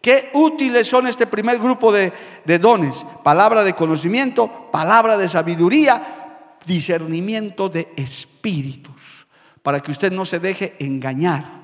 [0.00, 2.12] Qué útiles son este primer grupo de,
[2.58, 3.04] dones.
[3.24, 9.26] Palabra de conocimiento, palabra de sabiduría, discernimiento de espíritus.
[9.62, 11.58] Para que usted no se deje engañar.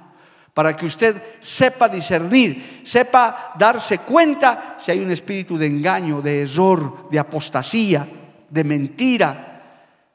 [0.53, 6.43] Para que usted sepa discernir, sepa darse cuenta si hay un espíritu de engaño, de
[6.43, 8.07] error, de apostasía,
[8.49, 9.63] de mentira.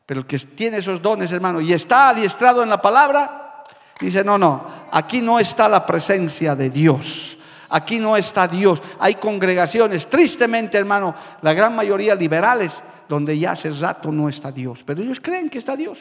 [0.06, 3.66] Pero el que tiene esos dones, hermano, y está adiestrado en la palabra,
[4.00, 7.39] dice, no, no, aquí no está la presencia de Dios.
[7.70, 8.82] Aquí no está Dios.
[9.00, 12.74] Hay congregaciones, tristemente hermano, la gran mayoría liberales,
[13.08, 14.84] donde ya hace rato no está Dios.
[14.84, 16.00] Pero ellos creen que está Dios.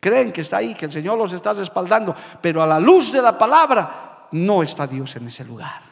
[0.00, 2.14] Creen que está ahí, que el Señor los está respaldando.
[2.40, 5.85] Pero a la luz de la palabra no está Dios en ese lugar.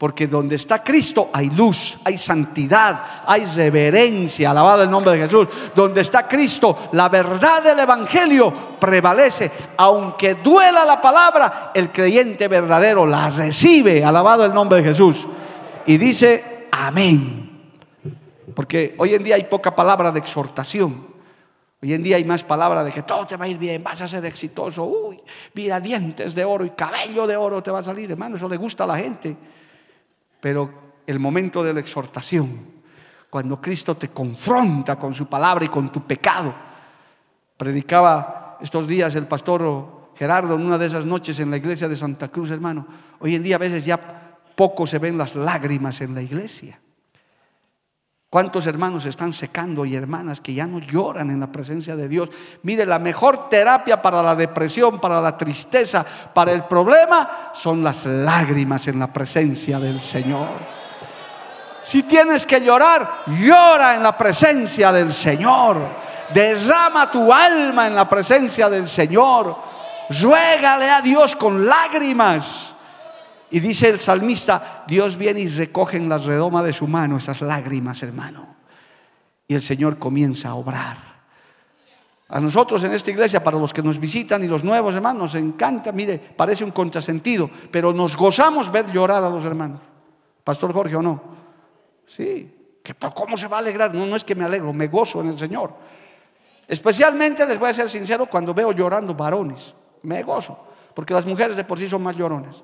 [0.00, 5.46] Porque donde está Cristo hay luz, hay santidad, hay reverencia, alabado el nombre de Jesús.
[5.74, 9.50] Donde está Cristo, la verdad del Evangelio prevalece.
[9.76, 15.28] Aunque duela la palabra, el creyente verdadero la recibe, alabado el nombre de Jesús.
[15.84, 17.50] Y dice, amén.
[18.54, 21.08] Porque hoy en día hay poca palabra de exhortación.
[21.82, 24.00] Hoy en día hay más palabra de que todo te va a ir bien, vas
[24.00, 24.82] a ser exitoso.
[24.82, 25.20] Uy,
[25.52, 28.36] mira, dientes de oro y cabello de oro te va a salir, hermano.
[28.36, 29.59] Eso le gusta a la gente.
[30.40, 32.80] Pero el momento de la exhortación,
[33.30, 36.52] cuando Cristo te confronta con su palabra y con tu pecado.
[37.56, 41.96] Predicaba estos días el pastor Gerardo en una de esas noches en la iglesia de
[41.96, 42.86] Santa Cruz, hermano.
[43.20, 46.80] Hoy en día a veces ya poco se ven las lágrimas en la iglesia.
[48.30, 52.28] ¿Cuántos hermanos están secando y hermanas que ya no lloran en la presencia de Dios?
[52.62, 58.06] Mire, la mejor terapia para la depresión, para la tristeza, para el problema, son las
[58.06, 60.46] lágrimas en la presencia del Señor.
[61.82, 65.78] Si tienes que llorar, llora en la presencia del Señor.
[66.32, 69.56] Derrama tu alma en la presencia del Señor.
[70.22, 72.74] Ruégale a Dios con lágrimas.
[73.50, 77.40] Y dice el salmista, Dios viene y recoge en la redoma de su mano esas
[77.40, 78.56] lágrimas, hermano.
[79.48, 81.10] Y el Señor comienza a obrar.
[82.28, 85.34] A nosotros en esta iglesia, para los que nos visitan y los nuevos hermanos, nos
[85.34, 89.80] encanta, mire, parece un contrasentido, pero nos gozamos ver llorar a los hermanos.
[90.44, 91.20] Pastor Jorge o no.
[92.06, 93.92] Sí, que, ¿cómo se va a alegrar?
[93.92, 95.74] No, no es que me alegro, me gozo en el Señor.
[96.68, 100.56] Especialmente, les voy a ser sincero, cuando veo llorando varones, me gozo,
[100.94, 102.62] porque las mujeres de por sí son más llorones.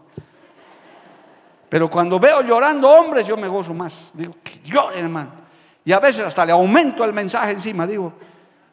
[1.68, 4.11] Pero cuando veo llorando hombres, yo me gozo más.
[4.12, 5.31] Digo, que lloren, hermano.
[5.85, 7.87] Y a veces hasta le aumento el mensaje encima.
[7.87, 8.12] Digo,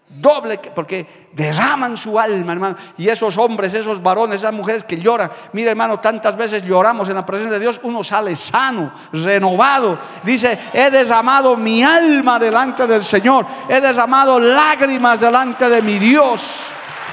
[0.10, 2.76] doble, porque derraman su alma, hermano.
[2.98, 5.32] Y esos hombres, esos varones, esas mujeres que lloran.
[5.54, 7.80] Mira, hermano, tantas veces lloramos en la presencia de Dios.
[7.84, 9.98] Uno sale sano, renovado.
[10.24, 13.46] Dice, he derramado mi alma delante del Señor.
[13.68, 16.44] He derramado lágrimas delante de mi Dios.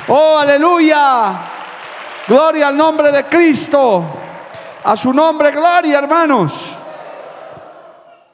[0.08, 1.40] Oh, aleluya.
[2.26, 4.04] Gloria al nombre de Cristo.
[4.84, 6.76] A su nombre, gloria, hermanos.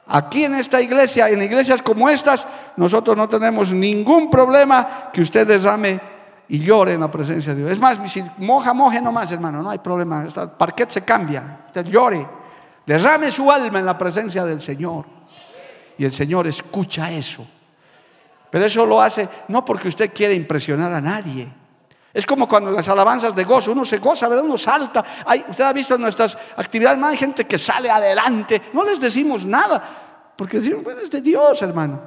[0.07, 5.45] Aquí en esta iglesia, en iglesias como estas, nosotros no tenemos ningún problema que usted
[5.45, 5.99] derrame
[6.47, 7.71] y llore en la presencia de Dios.
[7.71, 10.23] Es más, si moja, moje nomás, hermano, no hay problema.
[10.23, 12.25] El parquet se cambia, usted llore,
[12.85, 15.05] derrame su alma en la presencia del Señor.
[15.97, 17.45] Y el Señor escucha eso.
[18.49, 21.49] Pero eso lo hace no porque usted quiere impresionar a nadie.
[22.17, 24.43] Es como cuando las alabanzas de gozo, uno se goza, ¿verdad?
[24.43, 25.05] Uno salta.
[25.23, 28.59] Hay, usted ha visto en nuestras actividades, hay gente que sale adelante.
[28.73, 32.01] No les decimos nada, porque decimos, bueno, es de Dios, hermano.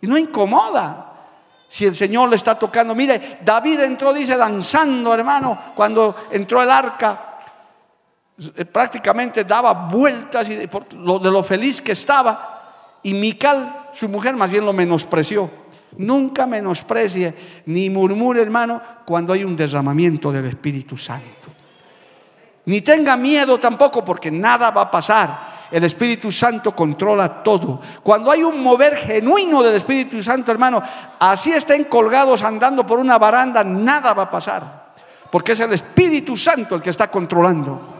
[0.00, 1.12] Y no incomoda.
[1.68, 6.70] Si el Señor le está tocando, mire, David entró, dice, danzando, hermano, cuando entró el
[6.70, 7.36] arca,
[8.56, 13.00] eh, prácticamente daba vueltas y de, lo, de lo feliz que estaba.
[13.02, 15.61] Y Mical, su mujer, más bien lo menospreció.
[15.98, 17.34] Nunca menosprecie
[17.66, 21.50] ni murmure, hermano, cuando hay un derramamiento del Espíritu Santo.
[22.64, 25.52] Ni tenga miedo tampoco porque nada va a pasar.
[25.70, 27.80] El Espíritu Santo controla todo.
[28.02, 30.82] Cuando hay un mover genuino del Espíritu Santo, hermano,
[31.18, 34.92] así estén colgados andando por una baranda, nada va a pasar.
[35.30, 37.91] Porque es el Espíritu Santo el que está controlando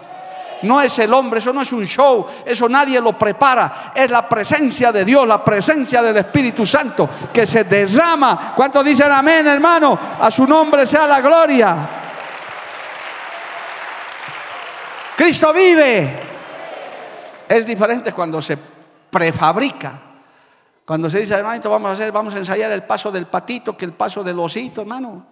[0.63, 4.29] no es el hombre, eso no es un show, eso nadie lo prepara, es la
[4.29, 8.53] presencia de Dios, la presencia del Espíritu Santo que se derrama.
[8.55, 9.99] ¿Cuántos dicen amén, hermano?
[10.21, 11.77] A su nombre sea la gloria.
[15.17, 16.21] Cristo vive.
[17.49, 18.59] Es diferente cuando se
[19.11, 20.01] prefabrica.
[20.85, 23.85] Cuando se dice, hermanito, vamos a hacer, vamos a ensayar el paso del patito que
[23.85, 25.27] el paso del osito, hermano.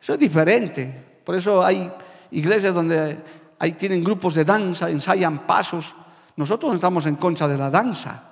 [0.00, 1.20] Eso es diferente.
[1.24, 1.90] Por eso hay
[2.32, 3.18] iglesias donde
[3.58, 5.94] ahí tienen grupos de danza, ensayan pasos.
[6.36, 8.22] Nosotros no estamos en contra de la danza.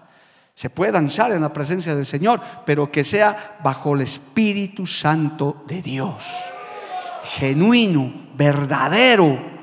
[0.55, 5.65] Se puede danzar en la presencia del Señor, pero que sea bajo el Espíritu Santo
[5.67, 6.25] de Dios.
[7.25, 9.57] Genuino, verdadero.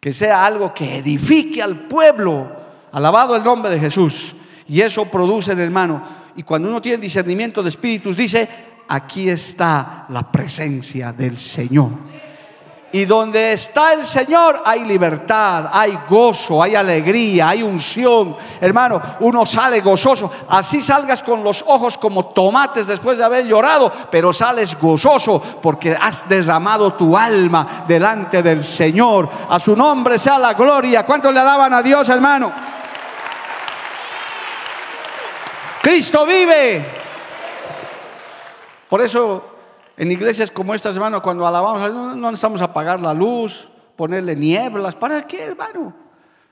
[0.00, 2.50] Que sea algo que edifique al pueblo.
[2.90, 4.34] Alabado el nombre de Jesús.
[4.66, 6.02] Y eso produce, hermano.
[6.34, 8.48] Y cuando uno tiene discernimiento de espíritus, dice,
[8.88, 11.90] aquí está la presencia del Señor.
[12.92, 18.36] Y donde está el Señor hay libertad, hay gozo, hay alegría, hay unción.
[18.60, 20.30] Hermano, uno sale gozoso.
[20.48, 25.96] Así salgas con los ojos como tomates después de haber llorado, pero sales gozoso porque
[25.98, 29.28] has derramado tu alma delante del Señor.
[29.48, 31.06] A su nombre sea la gloria.
[31.06, 32.52] ¿Cuántos le alaban a Dios, hermano?
[35.80, 37.00] Cristo vive.
[38.88, 39.49] Por eso
[40.00, 44.94] en iglesias como estas, hermano, cuando alabamos, no, no necesitamos apagar la luz, ponerle nieblas.
[44.94, 45.94] ¿Para qué, hermano?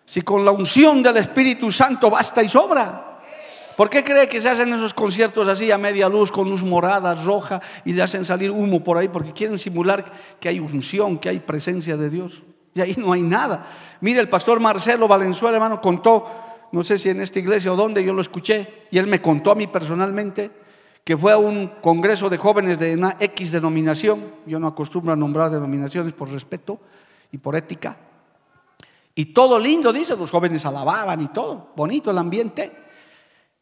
[0.04, 3.20] Si con la unción del Espíritu Santo basta y sobra.
[3.74, 7.14] ¿Por qué cree que se hacen esos conciertos así a media luz, con luz morada,
[7.14, 9.08] roja, y le hacen salir humo por ahí?
[9.08, 10.04] Porque quieren simular
[10.38, 12.42] que hay unción, que hay presencia de Dios.
[12.74, 13.64] Y ahí no hay nada.
[14.02, 16.26] Mire, el pastor Marcelo Valenzuela, hermano, contó,
[16.70, 19.52] no sé si en esta iglesia o dónde, yo lo escuché, y él me contó
[19.52, 20.50] a mí personalmente,
[21.08, 25.16] que fue a un congreso de jóvenes de una X denominación, yo no acostumbro a
[25.16, 26.80] nombrar denominaciones por respeto
[27.32, 27.96] y por ética,
[29.14, 32.76] y todo lindo, dice, los jóvenes alababan y todo, bonito el ambiente,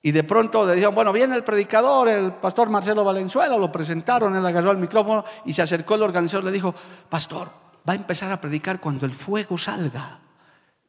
[0.03, 4.35] y de pronto le dijeron, bueno, viene el predicador, el pastor Marcelo Valenzuela, lo presentaron,
[4.35, 6.75] él agarró el micrófono y se acercó el organizador, le dijo,
[7.09, 7.49] pastor,
[7.89, 10.19] va a empezar a predicar cuando el fuego salga.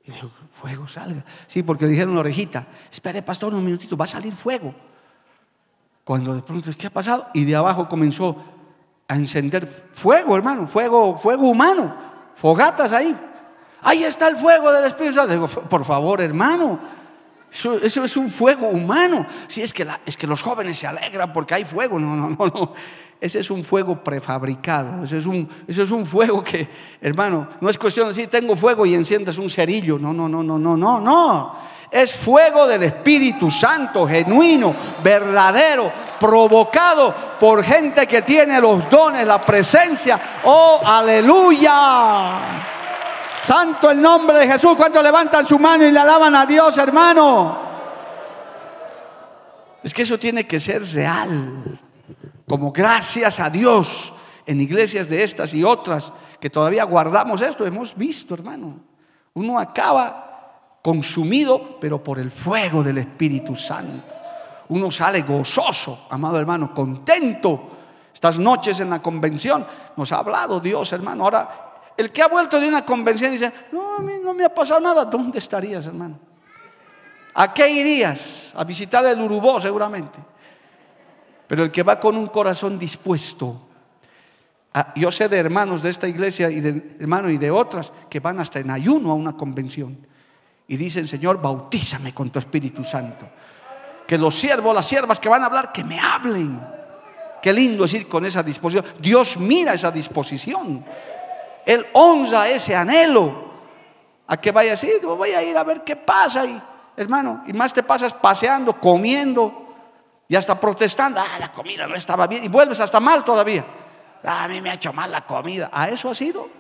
[0.03, 1.24] Y dijo, fuego salga.
[1.45, 4.86] Sí, porque le dijeron orejita, espere pastor un minutito, va a salir fuego.
[6.08, 7.28] Cuando de pronto, ¿qué ha pasado?
[7.34, 8.38] Y de abajo comenzó
[9.10, 11.93] a encender fuego, hermano, fuego, fuego humano,
[12.34, 13.14] fogatas ahí.
[13.82, 15.34] Ahí está el fuego del Espíritu Santo.
[15.34, 16.80] Digo, por favor, hermano,
[17.51, 19.26] eso, es un fuego humano.
[19.47, 21.99] Si es que, es que los jóvenes se alegran porque hay fuego.
[21.99, 22.74] No, no, no, no.
[23.20, 25.03] Ese es un fuego prefabricado.
[25.03, 26.70] Ese es un, ese es un fuego que,
[27.01, 29.99] hermano, no es cuestión de decir tengo fuego y enciendas un cerillo.
[29.99, 31.76] No, no, no, no, no, no, no.
[31.89, 39.39] Es fuego del Espíritu Santo, genuino, verdadero, provocado por gente que tiene los dones, la
[39.41, 40.19] presencia.
[40.43, 42.39] Oh, aleluya.
[43.43, 44.75] Santo el nombre de Jesús.
[44.75, 47.57] Cuando levantan su mano y le alaban a Dios, hermano?
[49.81, 51.79] Es que eso tiene que ser real.
[52.45, 54.11] Como gracias a Dios
[54.45, 58.81] en iglesias de estas y otras que todavía guardamos esto, hemos visto, hermano.
[59.33, 60.26] Uno acaba
[60.82, 64.13] consumido, pero por el fuego del Espíritu Santo.
[64.69, 67.71] Uno sale gozoso, amado hermano, contento.
[68.13, 69.65] Estas noches en la convención
[69.95, 71.23] nos ha hablado Dios, hermano.
[71.23, 71.49] Ahora,
[71.95, 74.80] el que ha vuelto de una convención dice, no, a mí no me ha pasado
[74.80, 75.05] nada.
[75.05, 76.19] ¿Dónde estarías, hermano?
[77.34, 78.51] ¿A qué irías?
[78.55, 80.19] A visitar el Urubó, seguramente.
[81.47, 83.61] Pero el que va con un corazón dispuesto,
[84.95, 88.39] yo sé de hermanos de esta iglesia y de hermanos y de otras que van
[88.39, 89.97] hasta en ayuno a una convención
[90.68, 93.28] y dicen, Señor, bautízame con tu Espíritu Santo.
[94.05, 96.59] Que los siervos, las siervas que van a hablar, que me hablen.
[97.41, 98.86] Qué lindo es ir con esa disposición.
[98.99, 100.84] Dios mira esa disposición.
[101.65, 103.47] Él honra ese anhelo.
[104.28, 106.45] A que vaya así, voy a ir a ver qué pasa.
[106.45, 106.61] Y,
[106.97, 109.76] hermano, y más te pasas paseando, comiendo
[110.28, 111.22] y hasta protestando.
[111.22, 112.43] Ah, la comida no estaba bien.
[112.43, 113.65] Y vuelves hasta mal todavía.
[114.24, 115.70] Ah, a mí me ha hecho mal la comida.
[115.72, 116.57] ¿A eso ha sido?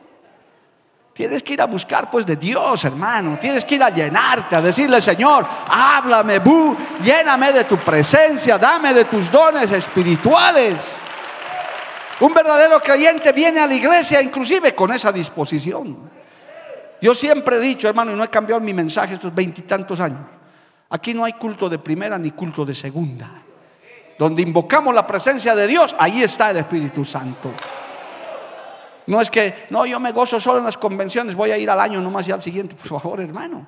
[1.17, 3.39] Tienes que ir a buscar pues de Dios, hermano.
[3.41, 8.93] Tienes que ir a llenarte, a decirle, Señor, háblame, bu, lléname de tu presencia, dame
[8.93, 10.79] de tus dones espirituales.
[12.19, 15.97] Un verdadero creyente viene a la iglesia inclusive con esa disposición.
[17.01, 20.21] Yo siempre he dicho, hermano, y no he cambiado mi mensaje estos veintitantos años.
[20.91, 23.27] Aquí no hay culto de primera ni culto de segunda.
[24.19, 27.55] Donde invocamos la presencia de Dios, ahí está el Espíritu Santo.
[29.07, 31.79] No es que, no, yo me gozo solo en las convenciones, voy a ir al
[31.79, 32.75] año nomás y al siguiente.
[32.75, 33.65] Por favor, hermano.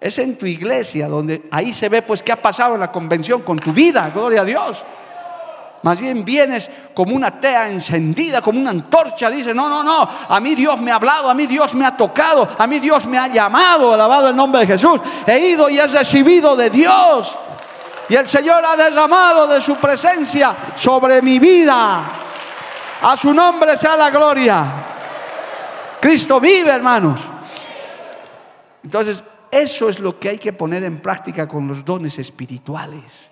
[0.00, 3.42] Es en tu iglesia donde ahí se ve pues qué ha pasado en la convención
[3.42, 4.84] con tu vida, gloria a Dios.
[5.82, 9.30] Más bien vienes como una tea encendida, como una antorcha.
[9.30, 11.96] Dice, no, no, no, a mí Dios me ha hablado, a mí Dios me ha
[11.96, 15.00] tocado, a mí Dios me ha llamado, alabado el nombre de Jesús.
[15.26, 17.36] He ido y he recibido de Dios.
[18.08, 22.25] Y el Señor ha derramado de su presencia sobre mi vida.
[23.08, 24.84] A su nombre sea la gloria.
[26.00, 27.20] Cristo vive, hermanos.
[28.82, 33.30] Entonces, eso es lo que hay que poner en práctica con los dones espirituales.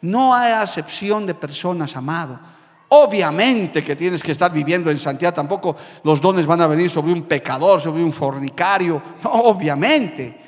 [0.00, 2.40] No hay acepción de personas, amado.
[2.88, 5.32] Obviamente que tienes que estar viviendo en santidad.
[5.32, 9.00] Tampoco los dones van a venir sobre un pecador, sobre un fornicario.
[9.22, 10.40] No, obviamente.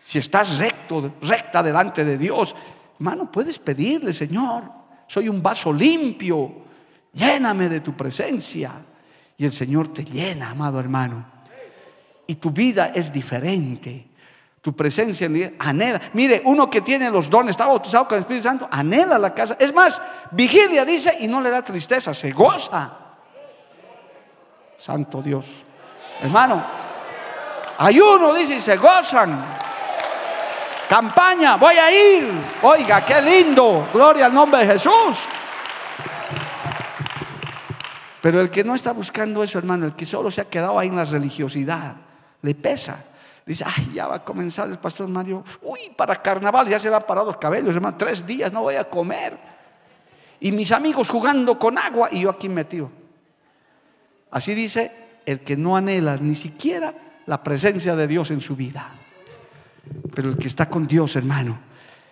[0.00, 2.56] Si estás recto, recta delante de Dios,
[2.98, 4.62] hermano, puedes pedirle, Señor,
[5.06, 6.67] soy un vaso limpio
[7.12, 8.72] lléname de tu presencia.
[9.36, 11.24] Y el Señor te llena, amado hermano.
[12.26, 14.06] Y tu vida es diferente.
[14.60, 15.30] Tu presencia
[15.60, 16.00] anhela.
[16.12, 19.56] Mire, uno que tiene los dones, está bautizado con el Espíritu Santo, anhela la casa.
[19.58, 20.02] Es más,
[20.32, 22.90] vigilia dice y no le da tristeza, se goza.
[24.76, 25.46] Santo Dios.
[26.20, 26.62] Hermano,
[27.78, 29.56] ayuno dice y se gozan.
[30.88, 32.30] Campaña, voy a ir.
[32.62, 33.88] Oiga, qué lindo.
[33.92, 35.18] Gloria al nombre de Jesús.
[38.20, 40.88] Pero el que no está buscando eso, hermano, el que solo se ha quedado ahí
[40.88, 41.96] en la religiosidad,
[42.42, 43.04] le pesa.
[43.46, 45.44] Dice, ay, ya va a comenzar el pastor Mario.
[45.62, 47.96] Uy, para carnaval ya se le han parado los cabellos, hermano.
[47.96, 49.38] Tres días no voy a comer.
[50.40, 52.90] Y mis amigos jugando con agua y yo aquí metido.
[54.30, 56.94] Así dice el que no anhela ni siquiera
[57.26, 58.92] la presencia de Dios en su vida.
[60.14, 61.58] Pero el que está con Dios, hermano,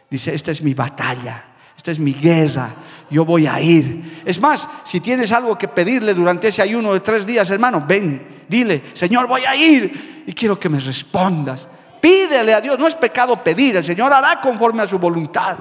[0.08, 1.55] dice, esta es mi batalla
[1.86, 2.74] esta es mi guerra,
[3.08, 4.22] yo voy a ir.
[4.24, 8.42] Es más, si tienes algo que pedirle durante ese ayuno de tres días, hermano, ven,
[8.48, 11.68] dile, Señor, voy a ir y quiero que me respondas.
[12.00, 15.58] Pídele a Dios, no es pecado pedir, el Señor hará conforme a su voluntad.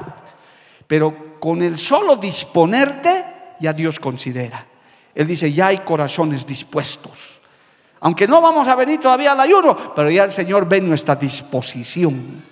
[0.88, 3.23] Pero con el solo disponerte,
[3.59, 4.65] ya Dios considera.
[5.13, 7.39] Él dice, ya hay corazones dispuestos.
[7.99, 12.43] Aunque no vamos a venir todavía al ayuno, pero ya el Señor ve nuestra disposición.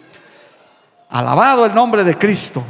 [1.09, 2.63] Alabado el nombre de Cristo.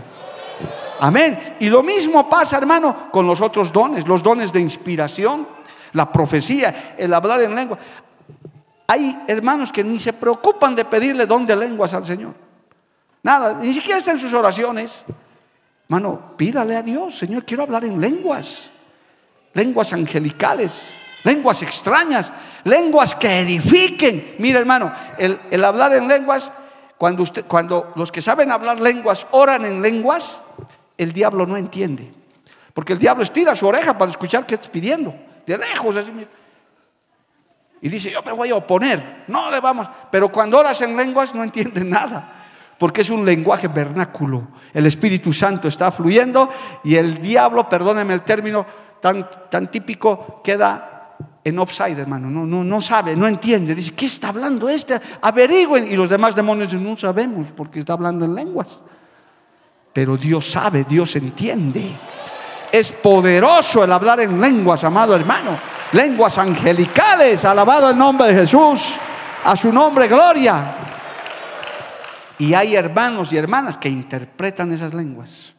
[1.04, 1.58] Amén.
[1.60, 5.46] Y lo mismo pasa, hermano, con los otros dones, los dones de inspiración,
[5.92, 7.78] la profecía, el hablar en lengua.
[8.88, 12.34] Hay hermanos que ni se preocupan de pedirle don de lenguas al Señor.
[13.22, 15.04] Nada, ni siquiera está en sus oraciones.
[15.90, 18.70] Hermano, pídale a Dios, Señor, quiero hablar en lenguas,
[19.54, 20.90] lenguas angelicales,
[21.26, 22.32] lenguas extrañas,
[22.64, 24.36] lenguas que edifiquen.
[24.40, 26.50] Mira, hermano, el, el hablar en lenguas,
[26.98, 30.40] cuando, usted, cuando los que saben hablar lenguas oran en lenguas,
[30.98, 32.12] el diablo no entiende.
[32.74, 35.14] Porque el diablo estira su oreja para escuchar qué estás pidiendo.
[35.46, 35.96] De lejos,
[37.84, 39.26] y dice, yo me voy a oponer.
[39.28, 39.90] No le vamos.
[40.10, 42.46] Pero cuando oras en lenguas no entiende nada.
[42.80, 44.48] Porque es un lenguaje vernáculo.
[44.74, 46.50] El Espíritu Santo está fluyendo
[46.86, 48.66] y el diablo, perdóneme el término
[49.02, 52.30] tan, tan típico, queda en offside, hermano.
[52.30, 53.76] No, no, no sabe, no entiende.
[53.76, 55.02] Dice, ¿qué está hablando este?
[55.22, 55.92] Averigüen.
[55.92, 58.80] Y los demás demonios dicen, no sabemos porque está hablando en lenguas.
[59.94, 61.96] Pero Dios sabe, Dios entiende.
[62.72, 68.98] Es poderoso el hablar en lenguas, amado hermano lenguas angelicales, alabado el nombre de Jesús,
[69.44, 70.76] a su nombre gloria.
[72.40, 75.54] Y hay hermanos y hermanas que interpretan esas lenguas.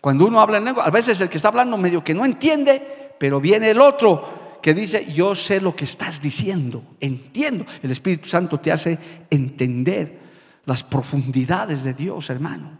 [0.00, 3.14] Cuando uno habla en lengua, a veces el que está hablando medio que no entiende,
[3.18, 7.66] pero viene el otro que dice, yo sé lo que estás diciendo, entiendo.
[7.82, 8.98] El Espíritu Santo te hace
[9.28, 10.18] entender
[10.64, 12.79] las profundidades de Dios, hermano.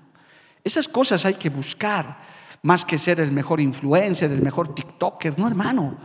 [0.63, 2.19] Esas cosas hay que buscar,
[2.63, 5.97] más que ser el mejor influencer, el mejor TikToker, no, hermano.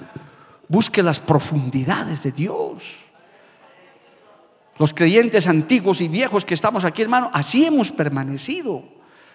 [0.68, 2.98] Busque las profundidades de Dios.
[4.78, 8.84] Los creyentes antiguos y viejos que estamos aquí, hermano, así hemos permanecido.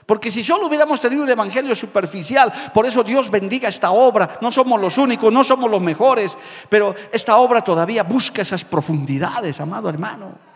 [0.06, 4.38] Porque si solo hubiéramos tenido un evangelio superficial, por eso Dios bendiga esta obra.
[4.40, 6.36] No somos los únicos, no somos los mejores,
[6.68, 10.49] pero esta obra todavía busca esas profundidades, amado hermano.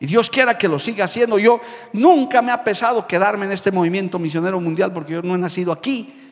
[0.00, 1.38] Y Dios quiera que lo siga haciendo.
[1.38, 1.60] Yo
[1.92, 5.72] nunca me ha pesado quedarme en este movimiento misionero mundial porque yo no he nacido
[5.72, 6.23] aquí.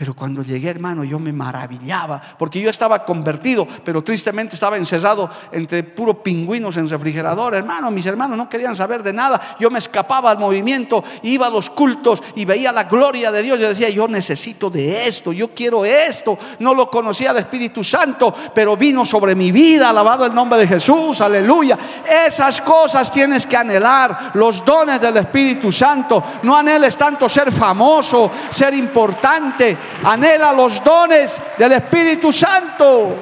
[0.00, 5.28] Pero cuando llegué, hermano, yo me maravillaba, porque yo estaba convertido, pero tristemente estaba encerrado
[5.52, 7.90] entre puros pingüinos en refrigerador, hermano.
[7.90, 9.38] Mis hermanos no querían saber de nada.
[9.60, 13.60] Yo me escapaba al movimiento, iba a los cultos y veía la gloria de Dios.
[13.60, 16.38] Yo decía, yo necesito de esto, yo quiero esto.
[16.60, 20.66] No lo conocía de Espíritu Santo, pero vino sobre mi vida, alabado el nombre de
[20.66, 21.78] Jesús, aleluya.
[22.26, 26.24] Esas cosas tienes que anhelar, los dones del Espíritu Santo.
[26.44, 33.16] No anheles tanto ser famoso, ser importante Anhela los dones del Espíritu Santo.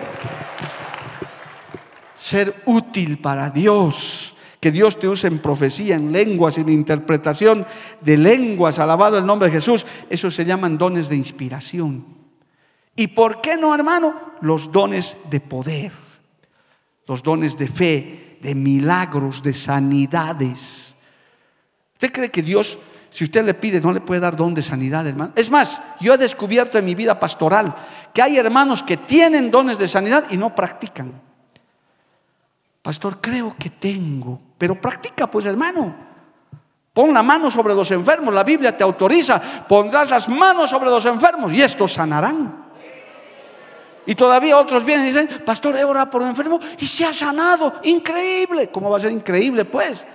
[2.16, 4.34] Ser útil para Dios.
[4.60, 7.64] Que Dios te use en profecía, en lenguas, en interpretación
[8.00, 8.78] de lenguas.
[8.78, 9.86] Alabado el nombre de Jesús.
[10.10, 12.04] Eso se llaman dones de inspiración.
[12.96, 14.14] ¿Y por qué no, hermano?
[14.40, 15.92] Los dones de poder.
[17.06, 20.94] Los dones de fe, de milagros, de sanidades.
[21.94, 22.78] ¿Usted cree que Dios
[23.11, 25.32] si usted le pide, no le puede dar don de sanidad, hermano.
[25.34, 27.74] Es más, yo he descubierto en mi vida pastoral
[28.12, 31.12] que hay hermanos que tienen dones de sanidad y no practican.
[32.82, 36.09] Pastor, creo que tengo, pero practica pues, hermano.
[36.92, 41.04] Pon la mano sobre los enfermos, la Biblia te autoriza, pondrás las manos sobre los
[41.06, 42.66] enfermos y estos sanarán.
[44.04, 47.12] Y todavía otros vienen y dicen, pastor, he orado por un enfermo y se ha
[47.12, 47.74] sanado.
[47.84, 48.68] Increíble.
[48.70, 49.66] ¿Cómo va a ser increíble?
[49.66, 50.06] Pues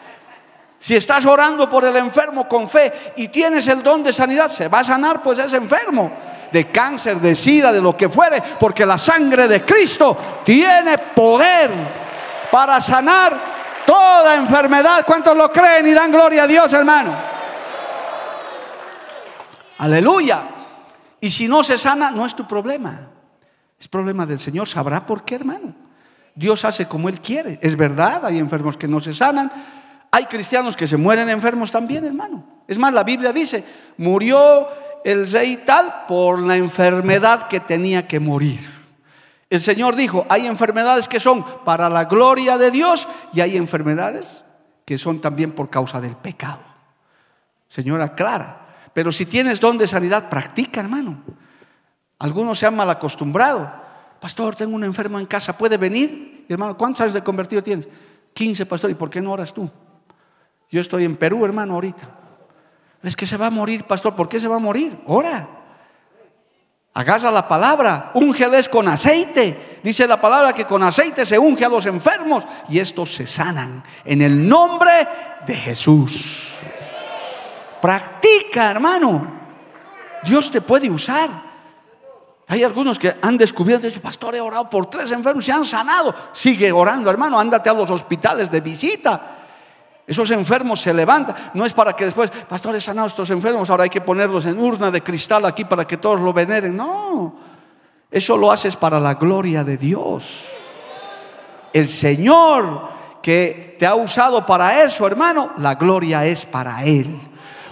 [0.83, 4.67] si estás orando por el enfermo con fe y tienes el don de sanidad, se
[4.67, 6.11] va a sanar pues ese enfermo
[6.51, 11.71] de cáncer, de sida, de lo que fuere, porque la sangre de Cristo tiene poder
[12.51, 13.33] para sanar
[13.85, 15.05] toda enfermedad.
[15.07, 17.15] ¿Cuántos lo creen y dan gloria a Dios, hermano?
[19.77, 20.49] Aleluya.
[21.21, 23.07] Y si no se sana, no es tu problema.
[23.79, 24.67] Es problema del Señor.
[24.67, 25.73] ¿Sabrá por qué, hermano?
[26.35, 27.57] Dios hace como Él quiere.
[27.61, 29.49] Es verdad, hay enfermos que no se sanan,
[30.15, 32.43] hay cristianos que se mueren enfermos también, hermano.
[32.67, 33.63] Es más, la Biblia dice,
[33.97, 34.67] murió
[35.03, 38.59] el rey tal por la enfermedad que tenía que morir.
[39.49, 44.43] El Señor dijo, hay enfermedades que son para la gloria de Dios y hay enfermedades
[44.85, 46.61] que son también por causa del pecado.
[47.67, 51.23] Señora Clara, pero si tienes don de sanidad, practica, hermano.
[52.19, 53.73] Algunos se han mal acostumbrado.
[54.21, 56.45] Pastor, tengo un enfermo en casa, ¿puede venir?
[56.47, 57.87] hermano, ¿cuántos años de convertido tienes?
[58.35, 59.67] 15, pastor, ¿y por qué no oras tú?
[60.73, 62.09] Yo estoy en Perú, hermano, ahorita.
[63.03, 64.15] Es que se va a morir, pastor.
[64.15, 64.97] ¿Por qué se va a morir?
[65.05, 65.47] Ora.
[66.95, 69.77] Agarra la palabra, úngeles con aceite.
[69.83, 73.83] Dice la palabra que con aceite se unge a los enfermos y estos se sanan
[74.03, 75.07] en el nombre
[75.45, 76.55] de Jesús.
[77.79, 79.27] Practica, hermano.
[80.23, 81.29] Dios te puede usar.
[82.47, 86.15] Hay algunos que han descubierto, dicho, pastor, he orado por tres enfermos y han sanado.
[86.33, 89.42] Sigue orando, hermano, ándate a los hospitales de visita.
[90.05, 91.35] Esos enfermos se levantan.
[91.53, 94.59] No es para que después, pastor, he sanado estos enfermos, ahora hay que ponerlos en
[94.59, 96.75] urna de cristal aquí para que todos lo veneren.
[96.75, 97.35] No,
[98.11, 100.45] eso lo haces para la gloria de Dios.
[101.71, 107.17] El Señor que te ha usado para eso, hermano, la gloria es para Él.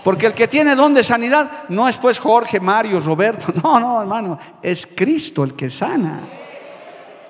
[0.03, 3.53] Porque el que tiene don de sanidad no es pues Jorge, Mario, Roberto.
[3.63, 6.27] No, no, hermano, es Cristo el que sana.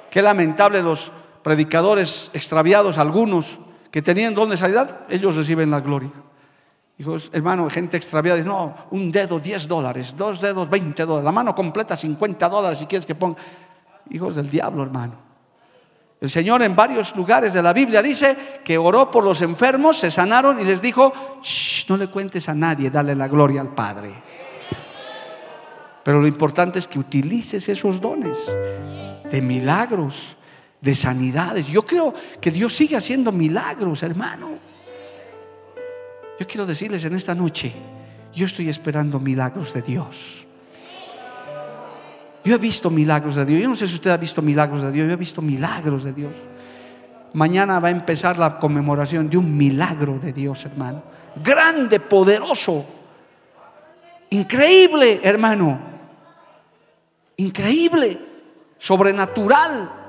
[0.09, 3.59] Qué lamentable los predicadores extraviados, algunos
[3.91, 6.11] que tenían don de sanidad, ellos reciben la gloria.
[6.97, 11.31] Hijos, hermano, gente extraviada dice, no, un dedo 10 dólares, dos dedos 20 dólares, la
[11.31, 13.37] mano completa 50 dólares si quieres que ponga.
[14.09, 15.31] Hijos del diablo, hermano.
[16.21, 20.11] El Señor en varios lugares de la Biblia dice que oró por los enfermos, se
[20.11, 21.11] sanaron y les dijo,
[21.89, 24.13] no le cuentes a nadie, dale la gloria al Padre.
[26.03, 28.37] Pero lo importante es que utilices esos dones
[29.31, 30.37] de milagros,
[30.81, 31.67] de sanidades.
[31.67, 34.49] Yo creo que Dios sigue haciendo milagros, hermano.
[36.39, 37.71] Yo quiero decirles en esta noche,
[38.33, 40.47] yo estoy esperando milagros de Dios.
[42.43, 43.61] Yo he visto milagros de Dios.
[43.61, 45.07] Yo no sé si usted ha visto milagros de Dios.
[45.07, 46.33] Yo he visto milagros de Dios.
[47.33, 51.03] Mañana va a empezar la conmemoración de un milagro de Dios, hermano.
[51.35, 52.83] Grande, poderoso.
[54.31, 55.79] Increíble, hermano.
[57.37, 58.19] Increíble.
[58.79, 60.00] Sobrenatural.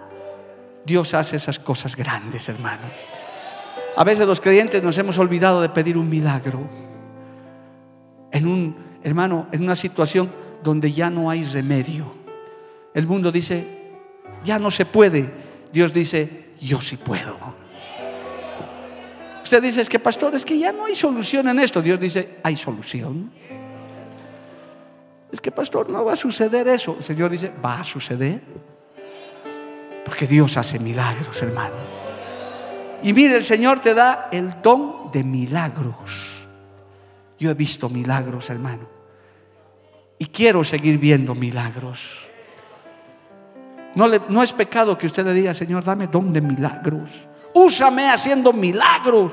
[0.84, 2.82] Dios hace esas cosas grandes, hermano.
[3.96, 6.68] A veces los creyentes nos hemos olvidado de pedir un milagro.
[8.30, 12.22] En un, hermano, en una situación donde ya no hay remedio
[12.94, 13.66] el mundo dice,
[14.44, 15.30] ya no se puede.
[15.72, 17.38] Dios dice, yo sí puedo.
[19.42, 21.80] Usted dice, es que pastor, es que ya no hay solución en esto.
[21.80, 23.30] Dios dice, hay solución.
[25.30, 26.96] Es que pastor, no va a suceder eso.
[26.98, 28.42] El Señor dice, va a suceder.
[30.12, 31.74] Porque Dios hace milagros, hermano.
[33.02, 36.46] Y mire, el Señor te da el don de milagros.
[37.38, 38.86] Yo he visto milagros, hermano.
[40.18, 42.26] Y quiero seguir viendo milagros.
[43.94, 47.08] No, es pecado que usted le diga, Señor, dame don de milagros.
[47.54, 49.32] Úsame haciendo milagros.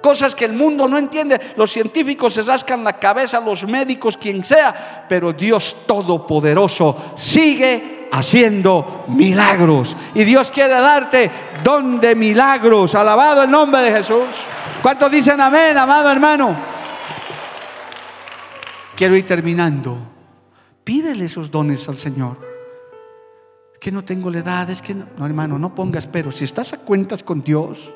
[0.00, 1.40] Cosas que el mundo no entiende.
[1.56, 5.04] Los científicos se rascan la cabeza, los médicos, quien sea.
[5.08, 9.96] Pero Dios Todopoderoso sigue haciendo milagros.
[10.14, 11.30] Y Dios quiere darte
[11.62, 12.94] don de milagros.
[12.94, 14.28] Alabado el nombre de Jesús.
[14.82, 16.56] ¿Cuántos dicen amén, amado hermano?
[18.96, 19.98] Quiero ir terminando.
[20.84, 22.48] Pídele esos dones al Señor
[23.78, 26.30] que no tengo la edad, es que no, no, hermano, no pongas pero.
[26.30, 27.92] Si estás a cuentas con Dios,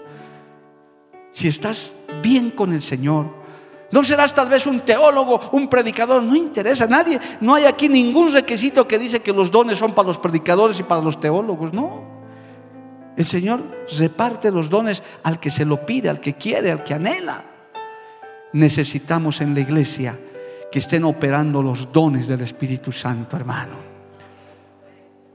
[1.31, 1.93] si estás
[2.23, 3.41] bien con el Señor,
[3.93, 7.20] no serás tal vez un teólogo, un predicador, no interesa a nadie.
[7.43, 10.82] No hay aquí ningún requisito que dice que los dones son para los predicadores y
[10.82, 12.03] para los teólogos, no.
[13.14, 13.62] El Señor
[13.99, 17.45] reparte los dones al que se lo pide, al que quiere, al que anhela.
[18.55, 20.18] Necesitamos en la iglesia
[20.70, 23.76] que estén operando los dones del Espíritu Santo, hermano.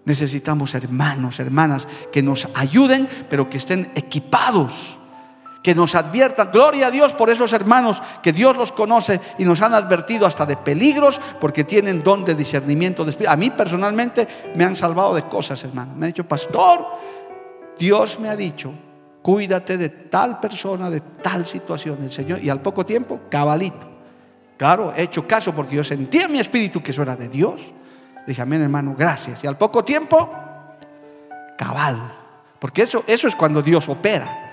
[0.03, 4.97] Necesitamos hermanos, hermanas que nos ayuden, pero que estén equipados,
[5.61, 6.49] que nos adviertan.
[6.51, 10.45] Gloria a Dios por esos hermanos que Dios los conoce y nos han advertido hasta
[10.45, 13.31] de peligros porque tienen don de discernimiento de espíritu.
[13.31, 15.93] A mí personalmente me han salvado de cosas, hermano.
[15.95, 16.85] Me han dicho, pastor,
[17.77, 18.73] Dios me ha dicho,
[19.21, 22.43] cuídate de tal persona, de tal situación, el Señor.
[22.43, 23.87] Y al poco tiempo, cabalito.
[24.57, 27.61] Claro, he hecho caso porque yo sentí en mi espíritu que eso era de Dios.
[28.25, 29.43] Dije, amén, hermano, gracias.
[29.43, 30.29] Y al poco tiempo,
[31.57, 32.11] cabal.
[32.59, 34.46] Porque eso, eso es cuando Dios opera.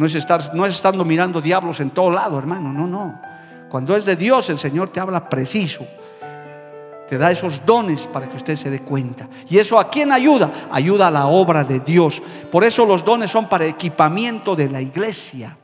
[0.00, 2.72] No es, estar, no es estando mirando diablos en todo lado, hermano.
[2.72, 3.20] No, no.
[3.68, 5.86] Cuando es de Dios, el Señor te habla preciso.
[7.06, 9.28] Te da esos dones para que usted se dé cuenta.
[9.50, 10.50] ¿Y eso a quién ayuda?
[10.70, 12.22] Ayuda a la obra de Dios.
[12.50, 15.54] Por eso los dones son para equipamiento de la iglesia.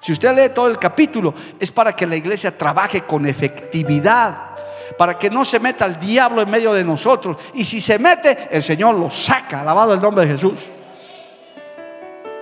[0.00, 4.52] Si usted lee todo el capítulo, es para que la iglesia trabaje con efectividad
[4.96, 7.36] para que no se meta el diablo en medio de nosotros.
[7.54, 10.60] Y si se mete, el Señor lo saca, alabado el nombre de Jesús.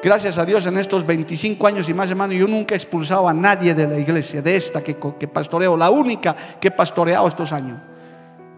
[0.02, 3.34] Gracias a Dios en estos 25 años y más, hermano, yo nunca he expulsado a
[3.34, 4.94] nadie de la iglesia, de esta que,
[5.28, 7.78] pastoreo, la única que he pastoreado estos años.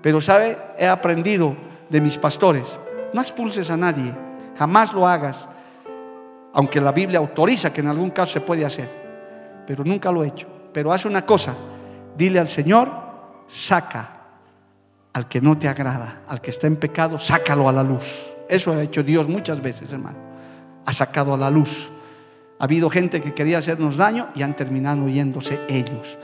[0.01, 0.57] Pero, ¿sabe?
[0.79, 1.57] He aprendido
[1.89, 2.79] de mis pastores,
[3.13, 4.15] no expulses a nadie,
[4.57, 5.49] jamás lo hagas,
[6.53, 8.89] aunque la Biblia autoriza que en algún caso se puede hacer,
[9.67, 10.47] pero nunca lo he hecho.
[10.73, 11.55] Pero haz una cosa,
[12.17, 12.89] dile al Señor,
[13.49, 14.11] saca
[15.13, 18.33] al que no te agrada, al que está en pecado, sácalo a la luz.
[18.49, 20.32] Eso ha hecho Dios muchas veces, hermano.
[20.87, 21.91] Ha sacado a la luz.
[22.59, 26.19] Ha habido gente que quería hacernos daño y han terminado yéndose ellos.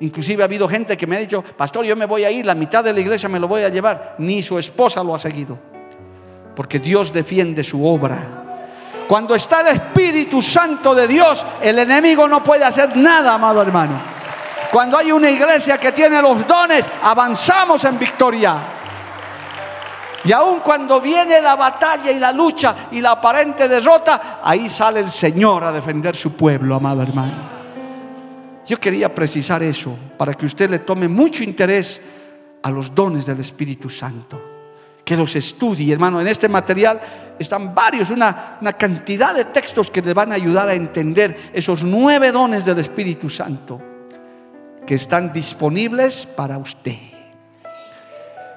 [0.00, 2.54] Inclusive ha habido gente que me ha dicho, pastor, yo me voy a ir, la
[2.54, 4.16] mitad de la iglesia me lo voy a llevar.
[4.18, 5.58] Ni su esposa lo ha seguido.
[6.56, 8.42] Porque Dios defiende su obra.
[9.06, 14.00] Cuando está el Espíritu Santo de Dios, el enemigo no puede hacer nada, amado hermano.
[14.72, 18.71] Cuando hay una iglesia que tiene los dones, avanzamos en victoria.
[20.24, 25.00] Y aun cuando viene la batalla y la lucha y la aparente derrota, ahí sale
[25.00, 27.50] el Señor a defender su pueblo, amado hermano.
[28.66, 32.00] Yo quería precisar eso para que usted le tome mucho interés
[32.62, 34.52] a los dones del Espíritu Santo
[35.04, 36.20] que los estudie, hermano.
[36.20, 37.00] En este material
[37.38, 41.82] están varios, una, una, cantidad de textos que le van a ayudar a entender esos
[41.82, 43.80] nueve dones del Espíritu Santo
[44.86, 47.11] que están disponibles para usted.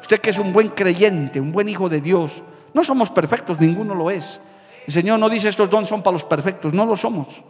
[0.05, 2.43] Usted que es un buen creyente, un buen hijo de Dios.
[2.75, 4.39] No somos perfectos, ninguno lo es.
[4.85, 7.43] El Señor no dice estos dones son para los perfectos, no lo somos.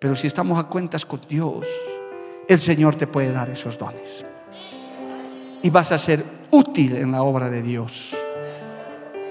[0.00, 1.68] Pero si estamos a cuentas con Dios,
[2.48, 4.24] el Señor te puede dar esos dones.
[5.62, 8.12] Y vas a ser útil en la obra de Dios.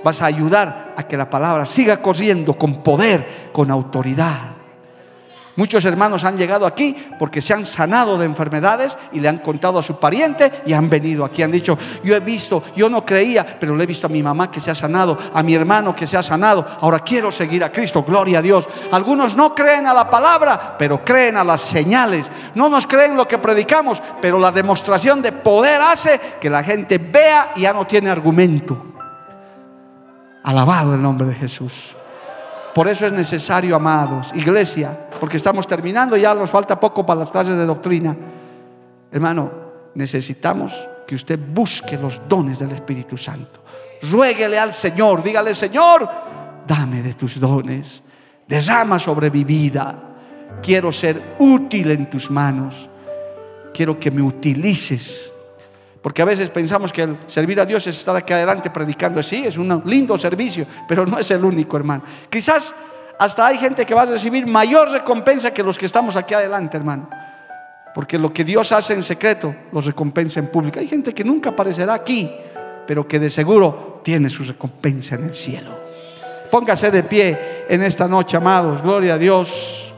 [0.02, 4.56] Vas a ayudar a que la palabra siga corriendo con poder, con autoridad.
[5.58, 9.80] Muchos hermanos han llegado aquí porque se han sanado de enfermedades y le han contado
[9.80, 11.42] a su pariente y han venido aquí.
[11.42, 14.52] Han dicho, yo he visto, yo no creía, pero le he visto a mi mamá
[14.52, 16.64] que se ha sanado, a mi hermano que se ha sanado.
[16.80, 18.70] Ahora quiero seguir a Cristo, gloria a Dios.
[18.92, 22.30] Algunos no creen a la palabra, pero creen a las señales.
[22.54, 27.00] No nos creen lo que predicamos, pero la demostración de poder hace que la gente
[27.00, 28.94] vea y ya no tiene argumento.
[30.44, 31.97] Alabado el nombre de Jesús.
[32.78, 37.32] Por eso es necesario, amados, iglesia, porque estamos terminando, ya nos falta poco para las
[37.32, 38.16] clases de doctrina.
[39.12, 39.52] Hermano,
[39.96, 43.64] necesitamos que usted busque los dones del Espíritu Santo.
[44.04, 46.08] Ruéguele al Señor, dígale, Señor,
[46.68, 48.04] dame de tus dones,
[48.48, 49.96] derrama sobre mi vida.
[50.62, 52.88] Quiero ser útil en tus manos.
[53.74, 55.32] Quiero que me utilices
[56.02, 59.22] porque a veces pensamos que el servir a Dios es estar aquí adelante predicando.
[59.24, 62.04] Sí, es un lindo servicio, pero no es el único, hermano.
[62.30, 62.74] Quizás
[63.20, 66.78] hasta hay gente que va a recibir mayor recompensa que los que estamos aquí adelante,
[66.78, 67.10] hermano.
[67.96, 70.80] Porque lo que Dios hace en secreto, los recompensa en público.
[70.80, 72.32] Hay gente que nunca aparecerá aquí,
[72.86, 75.72] pero que de seguro tiene su recompensa en el cielo.
[76.52, 78.82] Póngase de pie en esta noche, amados.
[78.84, 79.94] Gloria a Dios.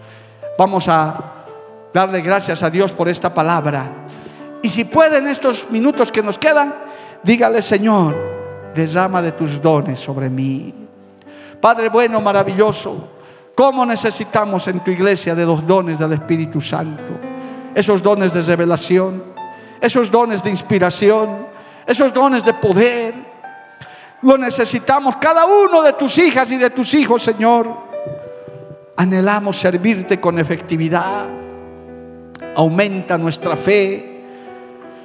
[0.57, 1.35] Vamos a
[1.93, 4.05] darle gracias a Dios por esta palabra.
[4.61, 6.73] Y si puede en estos minutos que nos quedan,
[7.23, 8.15] dígale, Señor,
[8.73, 10.73] derrama de tus dones sobre mí.
[11.61, 13.09] Padre bueno, maravilloso,
[13.55, 17.19] ¿cómo necesitamos en tu iglesia de los dones del Espíritu Santo?
[17.73, 19.23] Esos dones de revelación,
[19.79, 21.47] esos dones de inspiración,
[21.85, 23.13] esos dones de poder.
[24.21, 27.89] Lo necesitamos cada uno de tus hijas y de tus hijos, Señor.
[28.97, 31.27] Anhelamos servirte con efectividad.
[32.55, 34.08] Aumenta nuestra fe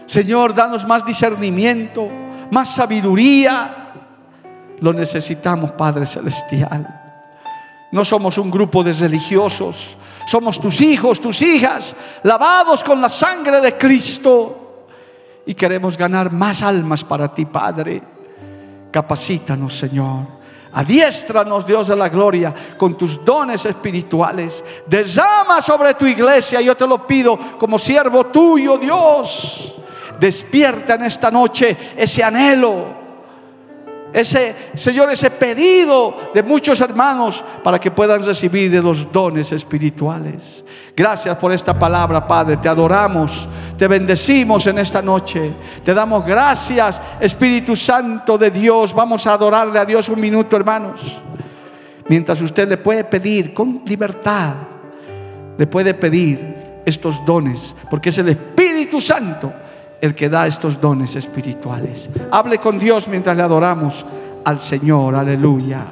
[0.07, 2.09] Señor, danos más discernimiento,
[2.51, 3.93] más sabiduría.
[4.81, 7.03] Lo necesitamos, Padre Celestial.
[7.93, 9.97] No somos un grupo de religiosos,
[10.27, 11.95] somos tus hijos, tus hijas,
[12.25, 14.87] lavados con la sangre de Cristo.
[15.47, 18.03] Y queremos ganar más almas para ti, Padre.
[18.91, 20.27] Capacítanos, Señor.
[20.73, 24.65] Adiéstranos, Dios de la gloria, con tus dones espirituales.
[24.87, 29.75] Desama sobre tu iglesia, yo te lo pido como siervo tuyo, Dios.
[30.25, 32.87] Despierta en esta noche ese anhelo,
[34.11, 40.65] ese, Señor, ese pedido de muchos hermanos para que puedan recibir de los dones espirituales.
[40.97, 42.57] Gracias por esta palabra, Padre.
[42.57, 43.47] Te adoramos,
[43.77, 45.53] te bendecimos en esta noche.
[45.85, 48.95] Te damos gracias, Espíritu Santo de Dios.
[48.95, 51.21] Vamos a adorarle a Dios un minuto, hermanos.
[52.09, 54.55] Mientras usted le puede pedir con libertad,
[55.59, 59.53] le puede pedir estos dones, porque es el Espíritu Santo
[60.01, 62.09] el que da estos dones espirituales.
[62.31, 64.05] Hable con Dios mientras le adoramos
[64.45, 65.15] al Señor.
[65.15, 65.87] Aleluya.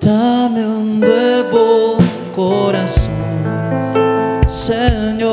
[0.00, 1.96] Dame un nuevo
[2.34, 3.10] corazón,
[4.48, 5.26] Señor.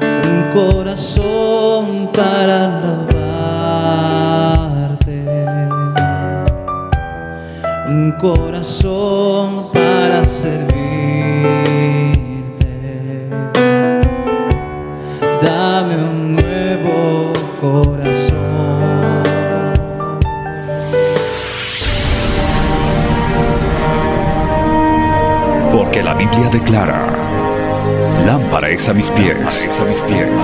[0.00, 3.12] Un corazón para alabarte.
[7.88, 10.71] Un corazón para servir.
[15.42, 19.22] Dame un nuevo corazón.
[25.72, 27.06] Porque la Biblia declara,
[28.26, 29.70] lámpara es a mis pies,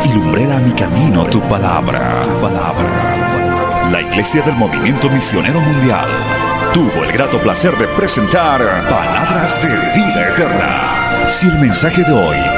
[0.05, 3.90] y lumbrera a mi camino tu palabra, tu palabra.
[3.92, 6.09] La Iglesia del Movimiento Misionero Mundial
[6.74, 9.68] tuvo el grato placer de presentar Palabras de
[9.99, 11.28] Vida Eterna.
[11.28, 12.57] Si el mensaje de hoy